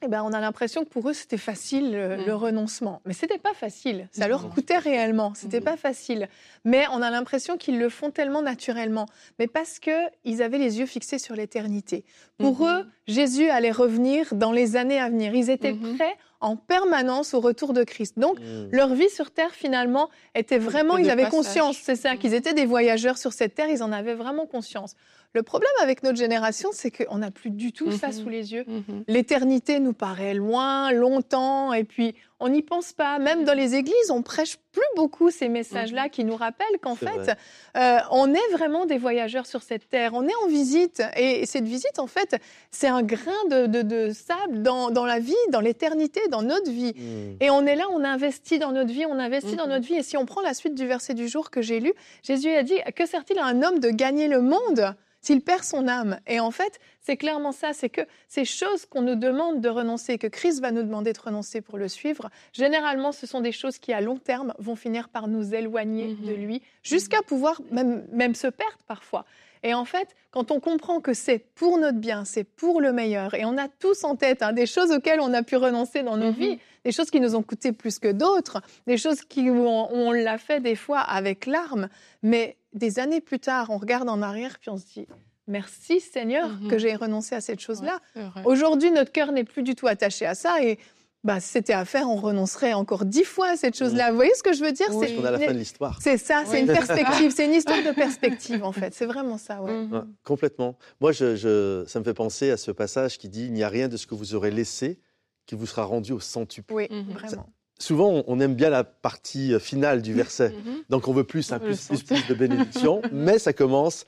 eh 0.02 0.08
ben, 0.08 0.24
on 0.24 0.34
a 0.34 0.40
l'impression 0.40 0.84
que 0.84 0.90
pour 0.90 1.10
eux, 1.10 1.14
c'était 1.14 1.38
facile 1.38 1.92
le, 1.92 2.18
mm. 2.18 2.32
renoncement. 2.32 3.02
Mais 3.06 3.14
c'était 3.14 3.38
pas 3.38 3.54
facile. 3.54 4.08
Ça 4.12 4.28
leur 4.28 4.50
coûtait 4.50 4.78
réellement. 4.78 5.34
C'était 5.36 5.62
mm. 5.62 5.64
pas 5.64 5.78
facile. 5.78 6.30
Mais 6.64 6.86
on 6.92 7.02
a 7.02 7.10
l'impression 7.10 7.58
qu'ils 7.58 7.80
le 7.80 7.90
font 7.90 8.12
tellement 8.12 8.42
naturellement. 8.42 9.06
Mais 9.40 9.48
parce 9.48 9.80
qu'ils 9.80 10.44
avaient 10.44 10.58
les 10.58 10.80
yeux 10.80 10.86
fixés 10.86 11.20
sur 11.20 11.36
l'éternité. 11.36 12.04
Pour 12.38 12.62
mm-hmm. 12.62 12.82
eux, 12.82 12.88
Jésus 13.08 13.50
allait 13.50 13.72
revenir 13.72 14.36
dans 14.36 14.52
les 14.52 14.76
années 14.76 15.00
à 15.00 15.10
venir. 15.10 15.34
Ils 15.34 15.50
étaient 15.50 15.74
mm-hmm. 15.74 15.96
prêts 15.96 16.16
en 16.42 16.58
permanence 16.58 17.34
au 17.34 17.40
retour 17.40 17.74
de 17.74 17.84
Christ. 17.84 18.20
Donc, 18.20 18.40
mm. 18.40 18.70
leur 18.72 18.94
vie 18.94 19.10
sur 19.10 19.32
terre, 19.32 19.52
finalement, 19.52 20.10
était 20.36 20.60
vraiment, 20.60 20.98
ils 20.98 21.10
avaient 21.10 21.30
conscience, 21.30 21.78
c'est 21.82 21.96
ça, 21.96 22.18
qu'ils 22.18 22.34
étaient 22.34 22.54
des 22.54 22.66
voyageurs 22.66 23.18
sur 23.18 23.34
cette 23.34 23.56
terre, 23.56 23.70
ils 23.70 23.82
en 23.82 23.92
avaient 23.92 24.14
vraiment 24.14 24.46
conscience. 24.46 24.96
Le 25.36 25.44
problème 25.44 25.70
avec 25.82 26.02
notre 26.02 26.18
génération, 26.18 26.70
c'est 26.72 26.92
qu'on 26.92 27.18
n'a 27.18 27.30
plus 27.30 27.50
du 27.50 27.74
tout 27.74 27.92
ça 27.92 28.08
mhm. 28.08 28.14
sous 28.14 28.30
les 28.30 28.54
yeux. 28.54 28.64
Mhm. 28.66 29.04
L'éternité 29.10 29.82
nous 29.82 29.92
paraît 29.92 30.34
loin, 30.34 30.94
longtemps, 30.94 31.74
et 31.74 31.84
puis 31.84 32.16
on 32.40 32.48
n'y 32.48 32.62
pense 32.62 32.94
pas. 32.94 33.20
Même 33.20 33.44
dans 33.44 33.54
les 33.54 33.76
églises, 33.76 34.12
on 34.12 34.22
prêche 34.22 34.56
plus 34.72 34.82
beaucoup 34.96 35.32
ces 35.32 35.50
messages-là 35.50 36.06
mhm. 36.06 36.10
qui 36.10 36.24
nous 36.24 36.38
rappellent 36.38 36.80
qu'en 36.82 36.96
fait, 36.96 37.36
euh, 37.76 37.98
on 38.12 38.34
est 38.34 38.52
vraiment 38.54 38.86
des 38.86 38.98
voyageurs 38.98 39.46
sur 39.46 39.62
cette 39.62 39.90
terre. 39.90 40.14
On 40.14 40.24
est 40.24 40.36
en 40.46 40.48
visite, 40.48 41.04
et 41.18 41.46
cette 41.46 41.66
visite, 41.66 42.00
en 42.00 42.08
fait, 42.08 42.38
c'est 42.72 42.88
un 42.88 43.04
grain 43.04 43.32
de, 43.50 44.12
sable 44.14 44.62
dans, 44.62 45.06
la 45.06 45.20
vie, 45.20 45.34
dans 45.52 45.60
l'éternité, 45.60 46.22
dans 46.30 46.44
notre 46.44 46.72
vie. 46.72 46.94
Et 47.42 47.50
on 47.50 47.66
est 47.66 47.76
là, 47.76 47.88
on 47.92 48.06
investit 48.06 48.58
dans 48.58 48.72
notre 48.72 48.94
vie, 48.94 49.06
on 49.06 49.20
investit 49.20 49.58
dans 49.58 49.68
notre 49.68 49.86
vie. 49.86 49.96
Et 49.96 50.04
si 50.04 50.16
on 50.16 50.26
prend 50.26 50.42
la 50.42 50.54
suite 50.54 50.76
du 50.76 50.88
verset 50.88 51.14
du 51.14 51.28
jour 51.28 51.50
que 51.50 51.62
j'ai 51.62 51.82
lu, 51.82 51.92
Jésus 52.24 52.52
a 52.52 52.64
dit 52.64 52.80
que 52.96 53.06
sert-il 53.06 53.38
à 53.38 53.46
un 53.46 53.64
homme 53.64 53.80
de 53.80 53.90
gagner 53.90 54.30
le 54.30 54.40
monde? 54.40 54.96
S'il 55.26 55.42
perd 55.42 55.64
son 55.64 55.88
âme. 55.88 56.20
Et 56.28 56.40
en 56.40 56.52
fait, 56.52 56.80
c'est 57.02 57.18
clairement 57.18 57.52
ça, 57.52 57.74
c'est 57.74 57.90
que 57.90 58.02
ces 58.28 58.46
choses 58.46 58.86
qu'on 58.86 59.02
nous 59.02 59.16
demande 59.16 59.60
de 59.60 59.70
renoncer, 59.70 60.20
que 60.20 60.28
Christ 60.28 60.62
va 60.62 60.70
nous 60.70 60.84
demander 60.84 61.14
de 61.14 61.20
renoncer 61.20 61.62
pour 61.62 61.80
le 61.80 61.88
suivre, 61.88 62.30
généralement, 62.54 63.12
ce 63.12 63.26
sont 63.26 63.42
des 63.42 63.52
choses 63.52 63.80
qui, 63.80 63.92
à 63.92 64.02
long 64.02 64.18
terme, 64.18 64.54
vont 64.60 64.76
finir 64.76 65.10
par 65.10 65.28
nous 65.28 65.56
éloigner 65.56 66.14
de 66.14 66.34
mhm. 66.34 66.46
lui, 66.46 66.62
jusqu'à 66.84 67.24
pouvoir 67.24 67.60
même, 67.72 68.06
même 68.12 68.36
se 68.36 68.46
perdre 68.46 68.78
parfois. 68.86 69.26
Et 69.64 69.74
en 69.74 69.86
fait, 69.86 70.10
quand 70.30 70.52
on 70.52 70.60
comprend 70.60 71.02
que 71.02 71.16
c'est 71.16 71.40
pour 71.40 71.80
notre 71.80 71.98
bien, 71.98 72.24
c'est 72.24 72.44
pour 72.44 72.80
le 72.80 72.94
meilleur, 72.94 73.34
et 73.34 73.46
on 73.46 73.58
a 73.58 73.68
tous 73.68 74.04
en 74.04 74.16
tête 74.16 74.44
hein, 74.44 74.54
des 74.54 74.68
choses 74.68 74.92
auxquelles 74.92 75.22
on 75.22 75.34
a 75.34 75.42
pu 75.42 75.56
renoncer 75.56 76.04
dans 76.04 76.18
nos 76.18 76.32
mhm. 76.32 76.38
vies, 76.38 76.60
des 76.84 76.92
choses 76.92 77.10
qui 77.10 77.20
nous 77.20 77.36
ont 77.36 77.42
coûté 77.42 77.72
plus 77.72 77.98
que 77.98 78.12
d'autres, 78.12 78.62
des 78.86 78.98
choses 78.98 79.22
qui, 79.22 79.50
où 79.50 79.66
on 79.66 80.12
l'a 80.12 80.38
fait 80.38 80.60
des 80.60 80.76
fois 80.76 81.00
avec 81.00 81.48
larmes, 81.48 81.90
mais 82.22 82.58
des 82.76 83.00
années 83.00 83.22
plus 83.22 83.40
tard, 83.40 83.68
on 83.70 83.78
regarde 83.78 84.08
en 84.10 84.22
arrière 84.22 84.60
puis 84.60 84.70
on 84.70 84.78
se 84.78 84.86
dit 84.86 85.08
merci 85.48 86.00
Seigneur 86.00 86.50
mhm. 86.50 86.70
que 86.70 86.78
j'ai 86.78 86.96
renoncé 86.96 87.36
à 87.36 87.42
cette 87.42 87.60
chose-là. 87.60 88.00
Aujourd'hui, 88.46 88.92
notre 88.92 89.12
cœur 89.12 89.32
n'est 89.32 89.44
plus 89.44 89.64
du 89.64 89.76
tout 89.76 89.88
attaché 89.88 90.26
à 90.26 90.36
ça 90.36 90.62
et 90.62 90.78
bah, 91.24 91.40
si 91.40 91.50
c'était 91.50 91.74
à 91.74 91.86
faire, 91.86 92.08
on 92.08 92.18
renoncerait 92.18 92.74
encore 92.74 93.04
dix 93.04 93.24
fois 93.24 93.50
à 93.50 93.58
cette 93.58 93.76
chose-là. 93.76 94.12
Vous 94.12 94.16
voyez 94.16 94.34
ce 94.36 94.44
que 94.44 94.54
je 94.54 94.64
veux 94.64 94.72
dire? 94.72 94.86
C'est 94.92 95.16
qu'on 95.16 95.26
a 95.26 95.32
la 95.32 95.40
fin 95.40 95.54
de 95.54 95.58
l'histoire. 95.58 95.98
C'est 96.00 96.20
ça, 96.20 96.44
c'est 96.46 96.62
une 96.62 96.68
perspective, 96.68 97.32
c'est 97.36 97.46
une 97.46 97.54
histoire 97.54 97.82
de 97.84 97.92
perspective 97.96 98.64
en 98.64 98.72
fait. 98.72 98.94
C'est 98.94 99.08
vraiment 99.08 99.40
ça, 99.40 99.56
mhm. 99.56 100.14
complètement. 100.24 100.78
Moi, 101.02 101.14
je, 101.14 101.84
ça 101.88 102.00
me 102.00 102.04
fait 102.04 102.14
penser 102.14 102.52
à 102.52 102.58
ce 102.58 102.70
passage 102.70 103.18
qui 103.18 103.28
dit 103.28 103.46
il 103.46 103.54
n'y 103.54 103.64
a 103.64 103.70
rien 103.70 103.88
de 103.88 103.98
ce 103.98 104.06
que 104.06 104.14
vous 104.14 104.36
aurez 104.36 104.52
laissé 104.52 105.00
qui 105.48 105.56
vous 105.56 105.66
sera 105.66 105.84
rendu 105.84 106.12
au 106.12 106.20
centuple. 106.20 106.72
Oui, 106.74 106.88
mhm. 106.92 107.14
vraiment 107.14 107.50
souvent, 107.80 108.24
on 108.28 108.40
aime 108.40 108.56
bien 108.56 108.70
la 108.70 108.84
partie 108.84 109.54
euh, 109.54 109.60
finale 109.60 110.02
du 110.02 110.14
verset. 110.14 110.54
Mhm. 110.66 110.84
Donc, 110.90 111.08
on 111.08 111.14
veut 111.14 111.24
plus, 111.24 111.52
un 111.52 111.60
plus, 111.60 111.88
plus, 111.88 112.04
plus 112.04 112.28
de 112.28 112.34
bénédiction, 112.36 113.02
mais 113.12 113.40
ça 113.40 113.54
commence 113.54 114.06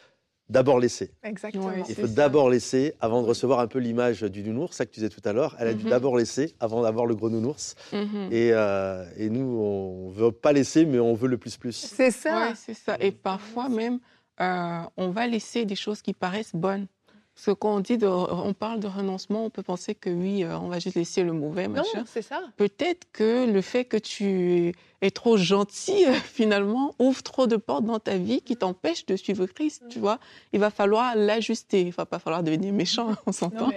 d'abord 0.49 0.79
laisser. 0.79 1.11
Exactement. 1.23 1.71
Il 1.87 1.95
faut 1.95 2.07
d'abord 2.07 2.49
laisser 2.49 2.93
avant 2.99 3.21
de 3.21 3.27
recevoir 3.27 3.59
un 3.59 3.67
peu 3.67 3.79
l'image 3.79 4.21
du 4.21 4.43
nounours, 4.43 4.75
ça 4.75 4.85
que 4.85 4.91
tu 4.91 5.01
disais 5.01 5.09
tout 5.09 5.21
à 5.25 5.33
l'heure. 5.33 5.55
Elle 5.59 5.67
a 5.67 5.73
dû 5.73 5.83
mhm. 5.83 5.89
d'abord 5.89 6.17
laisser 6.17 6.55
avant 6.59 6.83
d'avoir 6.83 7.05
le 7.05 7.15
gros 7.15 7.29
nounours. 7.29 7.75
Mhm. 7.91 8.29
Euh, 8.31 9.05
et, 9.17 9.29
nous, 9.29 9.59
on 9.59 10.09
veut 10.09 10.31
pas 10.31 10.53
laisser, 10.53 10.85
mais 10.85 10.99
on 10.99 11.13
veut 11.13 11.27
le 11.27 11.37
plus 11.37 11.57
plus. 11.57 11.75
C'est 11.75 12.11
ça. 12.11 12.53
c'est 12.55 12.73
ça. 12.73 12.95
Et 12.99 13.11
parfois 13.11 13.69
même, 13.69 13.99
euh, 14.39 14.81
on 14.97 15.09
va 15.09 15.27
laisser 15.27 15.65
des 15.65 15.75
choses 15.75 16.01
qui 16.01 16.13
paraissent 16.13 16.55
bonnes. 16.55 16.87
Parce 17.37 17.45
que 17.45 17.51
quand 17.51 17.75
on 17.75 17.79
dit 17.81 17.99
de, 17.99 18.07
on 18.07 18.53
parle 18.55 18.79
de 18.79 18.87
renoncement, 18.87 19.45
on 19.45 19.51
peut 19.51 19.61
penser 19.61 19.93
que 19.93 20.09
oui, 20.09 20.43
euh, 20.43 20.57
on 20.57 20.69
va 20.69 20.79
juste 20.79 20.95
laisser 20.95 21.21
le 21.21 21.33
mauvais, 21.33 21.67
machin. 21.67 21.99
Non, 21.99 22.03
c'est 22.07 22.23
ça. 22.23 22.41
Peut-être 22.57 23.05
que 23.13 23.45
le 23.45 23.61
fait 23.61 23.85
que 23.85 23.95
tu 23.95 24.73
es 25.03 25.11
trop 25.11 25.37
gentil, 25.37 26.05
finalement, 26.23 26.95
ouvre 26.97 27.21
trop 27.21 27.45
de 27.45 27.55
portes 27.55 27.85
dans 27.85 27.99
ta 27.99 28.17
vie 28.17 28.41
qui 28.41 28.57
t'empêchent 28.57 29.05
de 29.05 29.15
suivre 29.15 29.45
Christ, 29.45 29.83
tu 29.87 29.99
vois. 29.99 30.17
Il 30.51 30.59
va 30.59 30.71
falloir 30.71 31.15
l'ajuster. 31.15 31.81
Il 31.81 31.91
va 31.91 32.07
pas 32.07 32.17
falloir 32.17 32.41
devenir 32.41 32.73
méchant, 32.73 33.11
on 33.27 33.31
s'entend. 33.31 33.69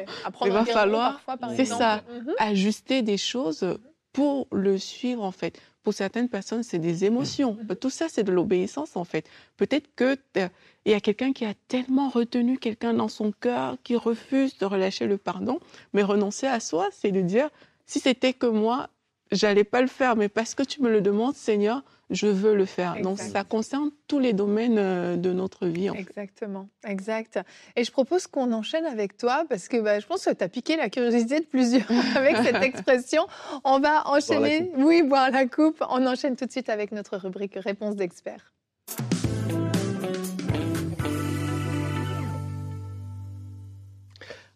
Il 0.47 0.53
va 0.53 0.65
falloir, 0.65 1.21
c'est 1.55 1.67
ça, 1.67 2.03
mhm. 2.11 2.33
ajuster 2.39 3.03
des 3.03 3.19
choses 3.19 3.77
pour 4.15 4.49
le 4.53 4.79
suivre, 4.79 5.23
en 5.23 5.33
fait. 5.33 5.61
Pour 5.83 5.95
certaines 5.95 6.29
personnes, 6.29 6.63
c'est 6.63 6.79
des 6.79 7.05
émotions. 7.05 7.57
Mhm. 7.69 7.77
Tout 7.77 7.91
ça, 7.91 8.07
c'est 8.09 8.23
de 8.23 8.33
l'obéissance, 8.33 8.97
en 8.97 9.05
fait. 9.05 9.29
Peut-être 9.57 9.89
que 9.97 10.17
il 10.85 10.93
y 10.93 10.95
a 10.95 11.01
quelqu'un 11.01 11.33
qui 11.33 11.45
a 11.45 11.55
tellement 11.69 12.09
retenu 12.09 12.59
quelqu'un 12.59 12.95
dans 12.95 13.09
son 13.09 13.33
cœur, 13.33 13.77
qui 13.83 13.97
refuse 13.97 14.59
de 14.59 14.67
relâcher 14.67 15.07
le 15.07 15.17
pardon, 15.17 15.59
mais 15.93 16.03
renoncer 16.03 16.47
à 16.47 16.61
soi, 16.61 16.89
c'est 16.93 17.13
de 17.13 17.21
dire, 17.21 17.49
si 17.87 17.99
c'était 17.99 18.33
que 18.33 18.47
moi, 18.47 18.89
j'allais 19.33 19.65
pas 19.65 19.81
le 19.81 19.89
faire, 19.89 20.17
mais 20.17 20.29
parce 20.29 20.55
que 20.55 20.63
tu 20.63 20.83
me 20.83 20.91
le 20.91 21.01
demandes, 21.01 21.35
Seigneur, 21.35 21.83
je 22.11 22.27
veux 22.27 22.55
le 22.55 22.65
faire. 22.65 23.01
Donc 23.01 23.19
ça 23.19 23.45
concerne 23.45 23.91
tous 24.09 24.19
les 24.19 24.33
domaines 24.33 24.79
euh, 24.79 25.17
de 25.17 25.33
notre 25.33 25.67
vie. 25.67 25.89
Exactement, 25.89 26.69
exact. 26.87 27.39
Et 27.77 27.85
je 27.85 27.91
propose 27.91 28.27
qu'on 28.27 28.53
enchaîne 28.53 28.85
avec 28.85 29.17
toi 29.17 29.45
parce 29.49 29.69
que 29.69 29.81
bah, 29.81 30.01
je 30.01 30.07
pense 30.07 30.25
que 30.25 30.31
tu 30.31 30.45
as 30.45 30.49
piqué 30.49 30.77
la 30.77 30.91
curiosité 30.91 31.41
de 31.41 31.47
plusieurs 31.47 31.91
avec 32.17 32.37
cette 32.37 32.63
expression. 32.63 33.27
On 33.65 33.79
va 33.79 34.09
enchaîner, 34.09 34.73
oui, 34.77 35.03
boire 35.03 35.31
la 35.31 35.47
coupe. 35.47 35.83
On 35.89 36.07
enchaîne 36.07 36.37
tout 36.37 36.47
de 36.47 36.53
suite 36.53 36.69
avec 36.69 36.93
notre 36.93 37.17
rubrique 37.17 37.55
Réponse 37.57 37.97
d'experts. 37.97 38.53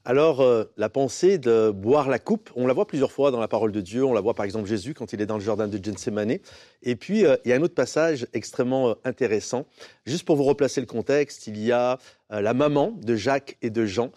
Alors, 0.06 0.42
euh, 0.42 0.64
la 0.76 0.90
pensée 0.90 1.38
de 1.38 1.70
boire 1.70 2.10
la 2.10 2.18
coupe, 2.18 2.50
on 2.56 2.66
la 2.66 2.74
voit 2.74 2.86
plusieurs 2.86 3.10
fois 3.10 3.30
dans 3.30 3.40
la 3.40 3.48
parole 3.48 3.72
de 3.72 3.80
Dieu. 3.80 4.04
On 4.04 4.12
la 4.12 4.20
voit 4.20 4.34
par 4.34 4.44
exemple 4.44 4.68
Jésus 4.68 4.92
quand 4.92 5.14
il 5.14 5.22
est 5.22 5.26
dans 5.26 5.38
le 5.38 5.42
jardin 5.42 5.66
de 5.66 5.82
Gethsemane. 5.82 6.36
Et 6.82 6.94
puis, 6.94 7.24
euh, 7.24 7.36
il 7.44 7.48
y 7.48 7.54
a 7.54 7.56
un 7.56 7.62
autre 7.62 7.74
passage 7.74 8.26
extrêmement 8.34 8.90
euh, 8.90 8.94
intéressant. 9.04 9.64
Juste 10.04 10.26
pour 10.26 10.36
vous 10.36 10.44
replacer 10.44 10.82
le 10.82 10.86
contexte, 10.86 11.46
il 11.46 11.58
y 11.58 11.72
a 11.72 11.98
la 12.30 12.54
maman 12.54 12.94
de 13.02 13.16
Jacques 13.16 13.56
et 13.62 13.70
de 13.70 13.84
Jean, 13.84 14.10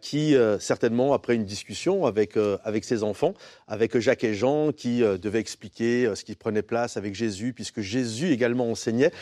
qui 0.00 0.36
certainement, 0.60 1.12
après 1.12 1.34
une 1.34 1.44
discussion 1.44 2.06
avec, 2.06 2.36
avec 2.64 2.84
ses 2.84 3.02
enfants, 3.02 3.34
avec 3.66 3.98
Jacques 3.98 4.24
et 4.24 4.34
Jean, 4.34 4.72
qui 4.72 5.00
devaient 5.00 5.40
expliquer 5.40 6.14
ce 6.14 6.24
qui 6.24 6.34
prenait 6.34 6.62
place 6.62 6.96
avec 6.96 7.14
Jésus, 7.14 7.52
puisque 7.52 7.80
Jésus 7.80 8.32
également 8.32 8.70
enseignait, 8.70 9.12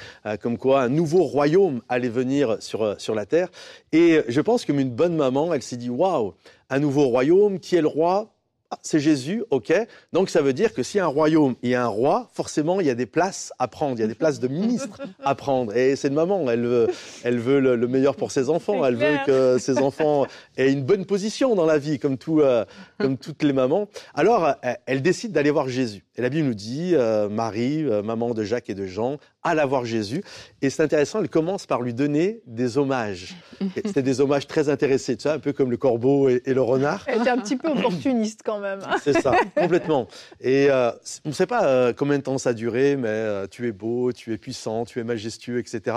comme 0.40 0.59
quoi 0.59 0.83
un 0.83 0.88
nouveau 0.88 1.25
royaume 1.25 1.83
allait 1.88 2.09
venir 2.09 2.56
sur, 2.61 3.00
sur 3.00 3.14
la 3.14 3.26
terre. 3.26 3.49
Et 3.92 4.21
je 4.28 4.40
pense 4.40 4.64
comme 4.64 4.80
une 4.80 4.90
bonne 4.90 5.16
maman, 5.16 5.54
elle 5.54 5.62
s'est 5.62 5.76
dit, 5.76 5.90
waouh, 5.90 6.35
un 6.68 6.78
nouveau 6.78 7.06
royaume, 7.06 7.59
qui 7.61 7.76
est 7.76 7.83
le 7.83 7.88
roi 7.88 8.36
ah, 8.76 8.80
c'est 8.83 9.00
Jésus, 9.00 9.42
ok. 9.50 9.73
Donc 10.12 10.30
ça 10.30 10.42
veut 10.42 10.52
dire 10.52 10.75
que 10.75 10.83
si 10.83 10.99
un 10.99 11.06
royaume 11.06 11.54
il 11.62 11.71
y 11.71 11.75
a 11.75 11.85
un 11.85 11.88
roi, 11.88 12.30
forcément 12.35 12.80
il 12.80 12.87
y 12.87 12.90
a 12.90 12.95
des 12.95 13.06
places 13.06 13.52
à 13.59 13.68
prendre, 13.68 13.97
il 13.97 14.00
y 14.00 14.04
a 14.04 14.06
des 14.06 14.14
places 14.14 14.40
de 14.40 14.49
ministres 14.49 15.00
à 15.25 15.35
prendre. 15.35 15.76
Et 15.76 15.97
c'est 15.97 16.09
une 16.09 16.14
maman, 16.14 16.50
elle 16.50 16.66
veut, 16.66 16.88
elle 17.25 17.38
veut 17.38 17.61
le, 17.61 17.87
meilleur 17.87 18.16
pour 18.16 18.33
ses 18.33 18.50
enfants, 18.50 18.85
elle 18.85 18.97
veut 18.97 19.16
que 19.26 19.59
ses 19.59 19.78
enfants 19.78 20.26
aient 20.56 20.73
une 20.73 20.83
bonne 20.83 21.04
position 21.04 21.54
dans 21.54 21.66
la 21.66 21.78
vie, 21.78 21.99
comme, 21.99 22.18
tout, 22.18 22.40
euh, 22.40 22.64
comme 22.99 23.16
toutes 23.16 23.42
les 23.42 23.52
mamans. 23.52 23.88
Alors 24.14 24.54
elle 24.87 25.02
décide 25.02 25.33
d'aller 25.33 25.50
voir 25.50 25.68
Jésus. 25.68 26.06
Et 26.16 26.23
la 26.23 26.30
Bible 26.30 26.49
nous 26.49 26.54
dit, 26.54 26.92
euh, 26.94 27.28
Marie, 27.28 27.85
euh, 27.85 28.02
maman 28.02 28.32
de 28.32 28.42
Jacques 28.42 28.70
et 28.70 28.75
de 28.75 28.87
Jean, 28.87 29.18
alla 29.42 29.66
voir 29.66 29.85
Jésus. 29.85 30.23
Et 30.62 30.70
c'est 30.70 30.82
intéressant, 30.82 31.20
elle 31.20 31.28
commence 31.28 31.66
par 31.66 31.82
lui 31.82 31.92
donner 31.92 32.40
des 32.46 32.78
hommages. 32.78 33.37
C'était 33.75 34.02
des 34.02 34.20
hommages 34.20 34.46
très 34.46 34.68
intéressés, 34.68 35.16
tu 35.16 35.25
sais, 35.25 35.28
un 35.28 35.38
peu 35.38 35.52
comme 35.52 35.70
le 35.70 35.76
corbeau 35.76 36.28
et, 36.28 36.40
le 36.46 36.62
renard. 36.62 37.04
Elle 37.06 37.20
était 37.20 37.30
un 37.30 37.38
petit 37.38 37.56
peu 37.56 37.68
opportuniste 37.68 38.40
quand 38.44 38.61
même. 38.61 38.80
Hein. 38.87 38.96
C'est 39.02 39.20
ça, 39.20 39.35
complètement. 39.54 40.08
Et 40.40 40.70
euh, 40.70 40.90
on 41.25 41.28
ne 41.28 41.35
sait 41.35 41.46
pas 41.46 41.92
combien 41.92 42.18
de 42.18 42.23
temps 42.23 42.38
ça 42.38 42.50
a 42.50 42.54
duré, 42.54 42.96
mais 42.96 43.46
tu 43.49 43.66
es 43.66 43.73
beau, 43.73 44.12
tu 44.12 44.32
es 44.32 44.38
puissant, 44.38 44.85
tu 44.85 45.00
es 45.00 45.04
majestueux, 45.04 45.58
etc. 45.58 45.96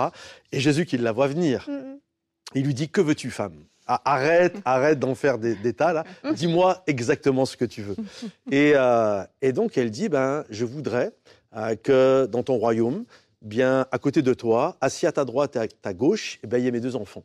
Et 0.51 0.59
Jésus 0.59 0.85
qui 0.85 0.97
la 0.97 1.11
voit 1.11 1.27
venir. 1.27 1.67
Il 2.55 2.65
lui 2.65 2.73
dit, 2.73 2.89
que 2.89 3.01
veux-tu, 3.01 3.29
femme? 3.29 3.63
Arrête, 3.89 4.55
arrête 4.65 4.99
d'en 4.99 5.15
faire 5.15 5.37
des, 5.37 5.73
tas 5.73 5.93
là. 5.93 6.03
Dis-moi 6.33 6.83
exactement 6.87 7.45
ce 7.45 7.57
que 7.57 7.65
tu 7.65 7.81
veux. 7.81 7.95
Et, 8.51 8.73
euh, 8.75 9.23
donc 9.53 9.77
elle 9.77 9.91
dit, 9.91 10.09
ben, 10.09 10.45
je 10.49 10.65
voudrais 10.65 11.11
euh, 11.55 11.75
que 11.75 12.27
dans 12.27 12.43
ton 12.43 12.55
royaume, 12.55 13.05
bien 13.41 13.87
à 13.91 13.97
côté 13.97 14.21
de 14.21 14.33
toi, 14.33 14.77
assis 14.81 15.07
à 15.07 15.11
ta 15.11 15.25
droite 15.25 15.55
et 15.55 15.59
à 15.59 15.67
ta 15.67 15.93
gauche, 15.93 16.39
eh 16.43 16.47
ben, 16.47 16.57
il 16.57 16.65
y 16.65 16.67
ait 16.67 16.71
mes 16.71 16.79
deux 16.79 16.95
enfants. 16.95 17.23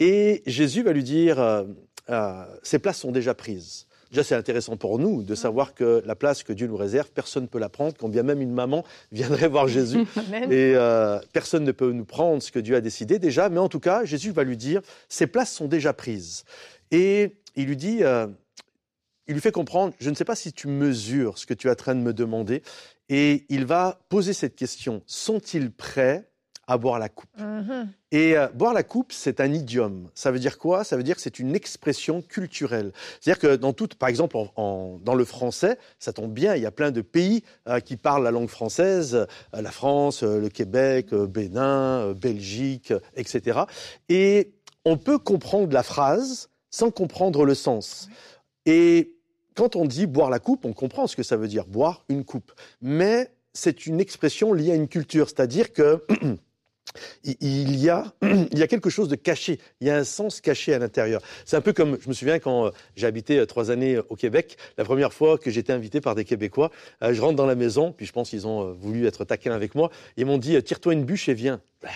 Et 0.00 0.42
Jésus 0.46 0.82
va 0.82 0.92
lui 0.92 1.04
dire, 1.04 1.38
euh, 1.38 2.44
ces 2.62 2.78
places 2.78 2.98
sont 2.98 3.12
déjà 3.12 3.34
prises. 3.34 3.86
Déjà, 4.12 4.24
c'est 4.24 4.34
intéressant 4.34 4.76
pour 4.76 4.98
nous 4.98 5.22
de 5.22 5.34
savoir 5.34 5.74
que 5.74 6.02
la 6.04 6.14
place 6.14 6.42
que 6.42 6.52
Dieu 6.52 6.66
nous 6.66 6.76
réserve, 6.76 7.10
personne 7.12 7.44
ne 7.44 7.48
peut 7.48 7.58
la 7.58 7.70
prendre, 7.70 7.94
quand 7.98 8.10
bien 8.10 8.22
même 8.22 8.42
une 8.42 8.52
maman 8.52 8.84
viendrait 9.12 9.48
voir 9.48 9.68
Jésus. 9.68 10.00
Et 10.50 10.74
euh, 10.76 11.18
personne 11.32 11.64
ne 11.64 11.72
peut 11.72 11.92
nous 11.92 12.04
prendre 12.04 12.42
ce 12.42 12.52
que 12.52 12.58
Dieu 12.58 12.76
a 12.76 12.82
décidé 12.82 13.18
déjà, 13.18 13.48
mais 13.48 13.58
en 13.58 13.70
tout 13.70 13.80
cas, 13.80 14.04
Jésus 14.04 14.30
va 14.30 14.44
lui 14.44 14.58
dire, 14.58 14.82
ces 15.08 15.26
places 15.26 15.50
sont 15.50 15.66
déjà 15.66 15.94
prises. 15.94 16.44
Et 16.90 17.36
il 17.56 17.68
lui 17.68 17.76
dit, 17.76 18.04
euh, 18.04 18.26
il 19.28 19.34
lui 19.34 19.40
fait 19.40 19.50
comprendre, 19.50 19.94
je 19.98 20.10
ne 20.10 20.14
sais 20.14 20.26
pas 20.26 20.36
si 20.36 20.52
tu 20.52 20.68
mesures 20.68 21.38
ce 21.38 21.46
que 21.46 21.54
tu 21.54 21.68
es 21.68 21.70
en 21.70 21.74
train 21.74 21.94
de 21.94 22.00
me 22.00 22.12
demander. 22.12 22.62
Et 23.08 23.46
il 23.48 23.64
va 23.64 23.98
poser 24.10 24.34
cette 24.34 24.56
question, 24.56 25.02
sont-ils 25.06 25.70
prêts 25.70 26.28
à 26.66 26.78
boire 26.78 26.98
la 26.98 27.08
coupe. 27.08 27.30
Mhm. 27.38 27.88
Et 28.12 28.36
euh, 28.36 28.48
boire 28.48 28.72
la 28.72 28.82
coupe, 28.82 29.12
c'est 29.12 29.40
un 29.40 29.52
idiome. 29.52 30.08
Ça 30.14 30.30
veut 30.30 30.38
dire 30.38 30.58
quoi? 30.58 30.84
Ça 30.84 30.96
veut 30.96 31.02
dire 31.02 31.16
que 31.16 31.20
c'est 31.20 31.38
une 31.38 31.54
expression 31.54 32.22
culturelle. 32.22 32.92
C'est-à-dire 33.20 33.40
que 33.40 33.56
dans 33.56 33.72
toute, 33.72 33.94
par 33.94 34.08
exemple, 34.08 34.36
dans 34.56 35.14
le 35.14 35.24
français, 35.24 35.78
ça 35.98 36.12
tombe 36.12 36.32
bien, 36.32 36.54
il 36.54 36.62
y 36.62 36.66
a 36.66 36.70
plein 36.70 36.90
de 36.90 37.00
pays 37.00 37.42
euh, 37.68 37.80
qui 37.80 37.96
parlent 37.96 38.24
la 38.24 38.30
langue 38.30 38.48
française, 38.48 39.14
euh, 39.14 39.26
la 39.60 39.70
France, 39.70 40.22
le 40.22 40.48
Québec, 40.48 41.14
Bénin, 41.14 42.12
Belgique, 42.12 42.92
etc. 43.16 43.60
Et 44.08 44.52
on 44.84 44.96
peut 44.96 45.18
comprendre 45.18 45.72
la 45.72 45.82
phrase 45.82 46.48
sans 46.70 46.90
comprendre 46.90 47.44
le 47.44 47.54
sens. 47.54 48.08
Et 48.66 49.14
quand 49.54 49.76
on 49.76 49.84
dit 49.84 50.06
boire 50.06 50.30
la 50.30 50.38
coupe, 50.38 50.64
on 50.64 50.72
comprend 50.72 51.06
ce 51.06 51.16
que 51.16 51.22
ça 51.22 51.36
veut 51.36 51.48
dire, 51.48 51.66
boire 51.66 52.04
une 52.08 52.24
coupe. 52.24 52.52
Mais 52.80 53.30
c'est 53.52 53.86
une 53.86 54.00
expression 54.00 54.52
liée 54.52 54.72
à 54.72 54.74
une 54.74 54.88
culture, 54.88 55.28
c'est-à-dire 55.28 55.72
que 55.72 56.04
il 57.24 57.76
y, 57.76 57.88
a, 57.88 58.12
il 58.22 58.58
y 58.58 58.62
a 58.62 58.66
quelque 58.66 58.90
chose 58.90 59.08
de 59.08 59.16
caché, 59.16 59.58
il 59.80 59.86
y 59.86 59.90
a 59.90 59.96
un 59.96 60.04
sens 60.04 60.40
caché 60.40 60.74
à 60.74 60.78
l'intérieur. 60.78 61.20
C'est 61.44 61.56
un 61.56 61.60
peu 61.60 61.72
comme, 61.72 61.98
je 62.00 62.08
me 62.08 62.14
souviens 62.14 62.38
quand 62.38 62.66
euh, 62.66 62.70
j'ai 62.96 63.06
habité 63.06 63.38
euh, 63.38 63.46
trois 63.46 63.70
années 63.70 63.96
euh, 63.96 64.02
au 64.08 64.16
Québec, 64.16 64.56
la 64.78 64.84
première 64.84 65.12
fois 65.12 65.38
que 65.38 65.50
j'étais 65.50 65.72
invité 65.72 66.00
par 66.00 66.14
des 66.14 66.24
Québécois, 66.24 66.70
je 67.02 67.20
rentre 67.20 67.36
dans 67.36 67.46
la 67.46 67.54
maison, 67.54 67.92
puis 67.92 68.06
je 68.06 68.12
pense 68.12 68.30
qu'ils 68.30 68.46
ont 68.46 68.72
voulu 68.72 69.06
être 69.06 69.24
taquins 69.24 69.52
avec 69.52 69.74
moi, 69.74 69.90
ils 70.16 70.26
m'ont 70.26 70.38
dit, 70.38 70.60
tire-toi 70.62 70.92
une 70.92 71.04
bûche 71.04 71.28
et 71.28 71.34
viens. 71.34 71.60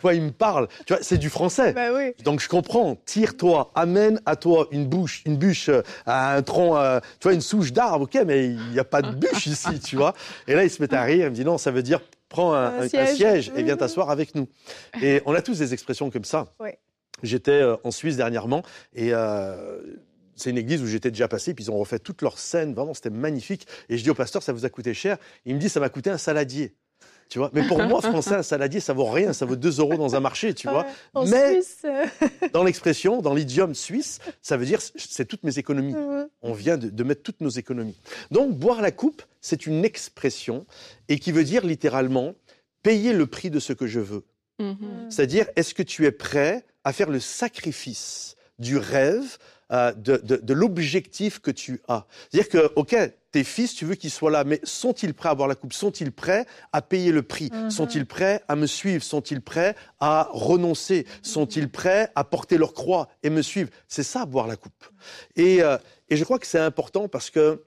quoi 0.00 0.14
ils 0.14 0.22
me 0.22 0.30
parlent? 0.30 0.68
Tu 0.86 0.92
vois, 0.92 1.02
c'est 1.02 1.18
du 1.18 1.30
français. 1.30 1.72
Bah 1.72 1.88
Donc 2.24 2.40
je 2.40 2.48
comprends. 2.48 2.96
Tire-toi, 3.06 3.70
amène 3.74 4.20
à 4.26 4.36
toi 4.36 4.66
une 4.70 4.86
bouche, 4.86 5.22
une 5.24 5.36
bûche, 5.36 5.70
un 6.06 6.42
tronc, 6.42 6.76
tu 7.20 7.28
vois, 7.28 7.34
une 7.34 7.40
souche 7.40 7.72
d'arbre. 7.72 8.04
Ok, 8.04 8.18
mais 8.26 8.46
il 8.46 8.70
n'y 8.72 8.78
a 8.78 8.84
pas 8.84 9.02
de 9.02 9.12
bûche 9.12 9.46
ici, 9.46 9.78
tu 9.80 9.96
vois. 9.96 10.14
Et 10.48 10.54
là, 10.54 10.64
il 10.64 10.70
se 10.70 10.82
met 10.82 10.92
à 10.92 11.02
rire. 11.02 11.26
Il 11.26 11.30
me 11.30 11.34
dit 11.34 11.44
non, 11.44 11.58
ça 11.58 11.70
veut 11.70 11.82
dire 11.82 12.00
prends 12.30 12.54
un, 12.54 12.88
siège. 12.88 13.52
et 13.54 13.62
viens 13.62 13.76
t'asseoir 13.76 14.08
avec 14.08 14.34
nous. 14.34 14.48
Et 15.02 15.20
on 15.26 15.34
a 15.34 15.42
tous 15.42 15.58
des 15.58 15.74
expressions 15.74 16.10
comme 16.10 16.24
ça. 16.24 16.46
J'étais 17.22 17.60
euh, 17.60 17.76
en 17.84 17.90
Suisse 17.90 18.16
dernièrement 18.16 18.62
et 18.94 19.12
euh, 19.12 19.80
c'est 20.36 20.48
une 20.48 20.56
église 20.56 20.82
où 20.82 20.86
j'étais 20.86 21.10
déjà 21.10 21.28
passé, 21.28 21.52
puis 21.52 21.64
ils 21.64 21.70
ont 21.70 21.76
refait 21.76 21.98
toute 21.98 22.22
leur 22.22 22.38
scène, 22.38 22.72
vraiment 22.72 22.94
c'était 22.94 23.10
magnifique. 23.10 23.66
Et 23.90 23.98
je 23.98 24.02
dis 24.02 24.08
au 24.08 24.14
pasteur, 24.14 24.42
ça 24.42 24.54
vous 24.54 24.64
a 24.64 24.70
coûté 24.70 24.94
cher? 24.94 25.18
Il 25.44 25.54
me 25.54 25.60
dit, 25.60 25.68
ça 25.68 25.80
m'a 25.80 25.90
coûté 25.90 26.08
un 26.08 26.16
saladier. 26.16 26.74
Tu 27.30 27.38
vois 27.38 27.50
mais 27.54 27.66
pour 27.66 27.78
moi, 27.78 28.02
français, 28.02 28.34
un 28.34 28.42
saladier, 28.42 28.80
ça 28.80 28.92
vaut 28.92 29.08
rien, 29.08 29.32
ça 29.32 29.46
vaut 29.46 29.54
2 29.54 29.78
euros 29.78 29.96
dans 29.96 30.16
un 30.16 30.20
marché, 30.20 30.52
tu 30.52 30.68
vois. 30.68 30.84
en 31.14 31.24
Mais 31.24 31.62
Suisse. 31.62 31.86
dans 32.52 32.64
l'expression, 32.64 33.22
dans 33.22 33.32
l'idiome 33.32 33.74
suisse, 33.74 34.18
ça 34.42 34.56
veut 34.56 34.66
dire 34.66 34.80
c'est 34.96 35.24
toutes 35.24 35.44
mes 35.44 35.58
économies. 35.58 35.94
On 36.42 36.52
vient 36.52 36.76
de, 36.76 37.04
mettre 37.04 37.22
toutes 37.22 37.40
nos 37.40 37.48
économies. 37.48 37.96
Donc, 38.30 38.56
boire 38.56 38.82
la 38.82 38.90
coupe, 38.90 39.22
c'est 39.40 39.66
une 39.66 39.84
expression 39.84 40.66
et 41.08 41.18
qui 41.18 41.30
veut 41.30 41.44
dire 41.44 41.64
littéralement 41.64 42.34
payer 42.82 43.12
le 43.12 43.26
prix 43.26 43.50
de 43.50 43.60
ce 43.60 43.72
que 43.72 43.86
je 43.86 44.00
veux. 44.00 44.24
Mm-hmm. 44.58 45.10
C'est-à-dire, 45.10 45.46
est-ce 45.54 45.72
que 45.72 45.82
tu 45.84 46.06
es 46.06 46.12
prêt 46.12 46.64
à 46.82 46.92
faire 46.92 47.10
le 47.10 47.20
sacrifice 47.20 48.36
du 48.58 48.76
rêve, 48.76 49.38
euh, 49.72 49.92
de, 49.92 50.52
l'objectif 50.52 51.38
que 51.38 51.50
tu 51.50 51.80
as. 51.88 52.06
C'est-à-dire 52.30 52.48
que, 52.48 52.72
OK, 52.76 52.96
tes 53.30 53.44
fils, 53.44 53.74
tu 53.74 53.84
veux 53.84 53.94
qu'ils 53.94 54.10
soient 54.10 54.30
là, 54.30 54.42
mais 54.42 54.60
sont-ils 54.64 55.14
prêts 55.14 55.28
à 55.28 55.32
avoir 55.32 55.46
la 55.46 55.54
coupe? 55.54 55.72
Sont-ils 55.72 56.10
prêts 56.10 56.46
à 56.72 56.82
payer 56.82 57.12
le 57.12 57.22
prix? 57.22 57.50
Mhm. 57.52 57.70
Sont-ils 57.70 58.06
prêts 58.06 58.42
à 58.48 58.56
me 58.56 58.66
suivre? 58.66 59.04
Sont-ils 59.04 59.40
prêts 59.40 59.76
à 60.00 60.28
renoncer? 60.32 61.06
Sont-ils 61.22 61.70
prêts 61.70 62.10
à 62.16 62.24
porter 62.24 62.58
leur 62.58 62.74
croix 62.74 63.08
et 63.22 63.30
me 63.30 63.42
suivre? 63.42 63.70
C'est 63.86 64.02
ça, 64.02 64.26
boire 64.26 64.48
la 64.48 64.56
coupe. 64.56 64.84
Et, 65.36 65.62
euh, 65.62 65.78
et 66.08 66.16
je 66.16 66.24
crois 66.24 66.38
que 66.38 66.46
c'est 66.46 66.58
important 66.58 67.06
parce 67.06 67.30
que 67.30 67.62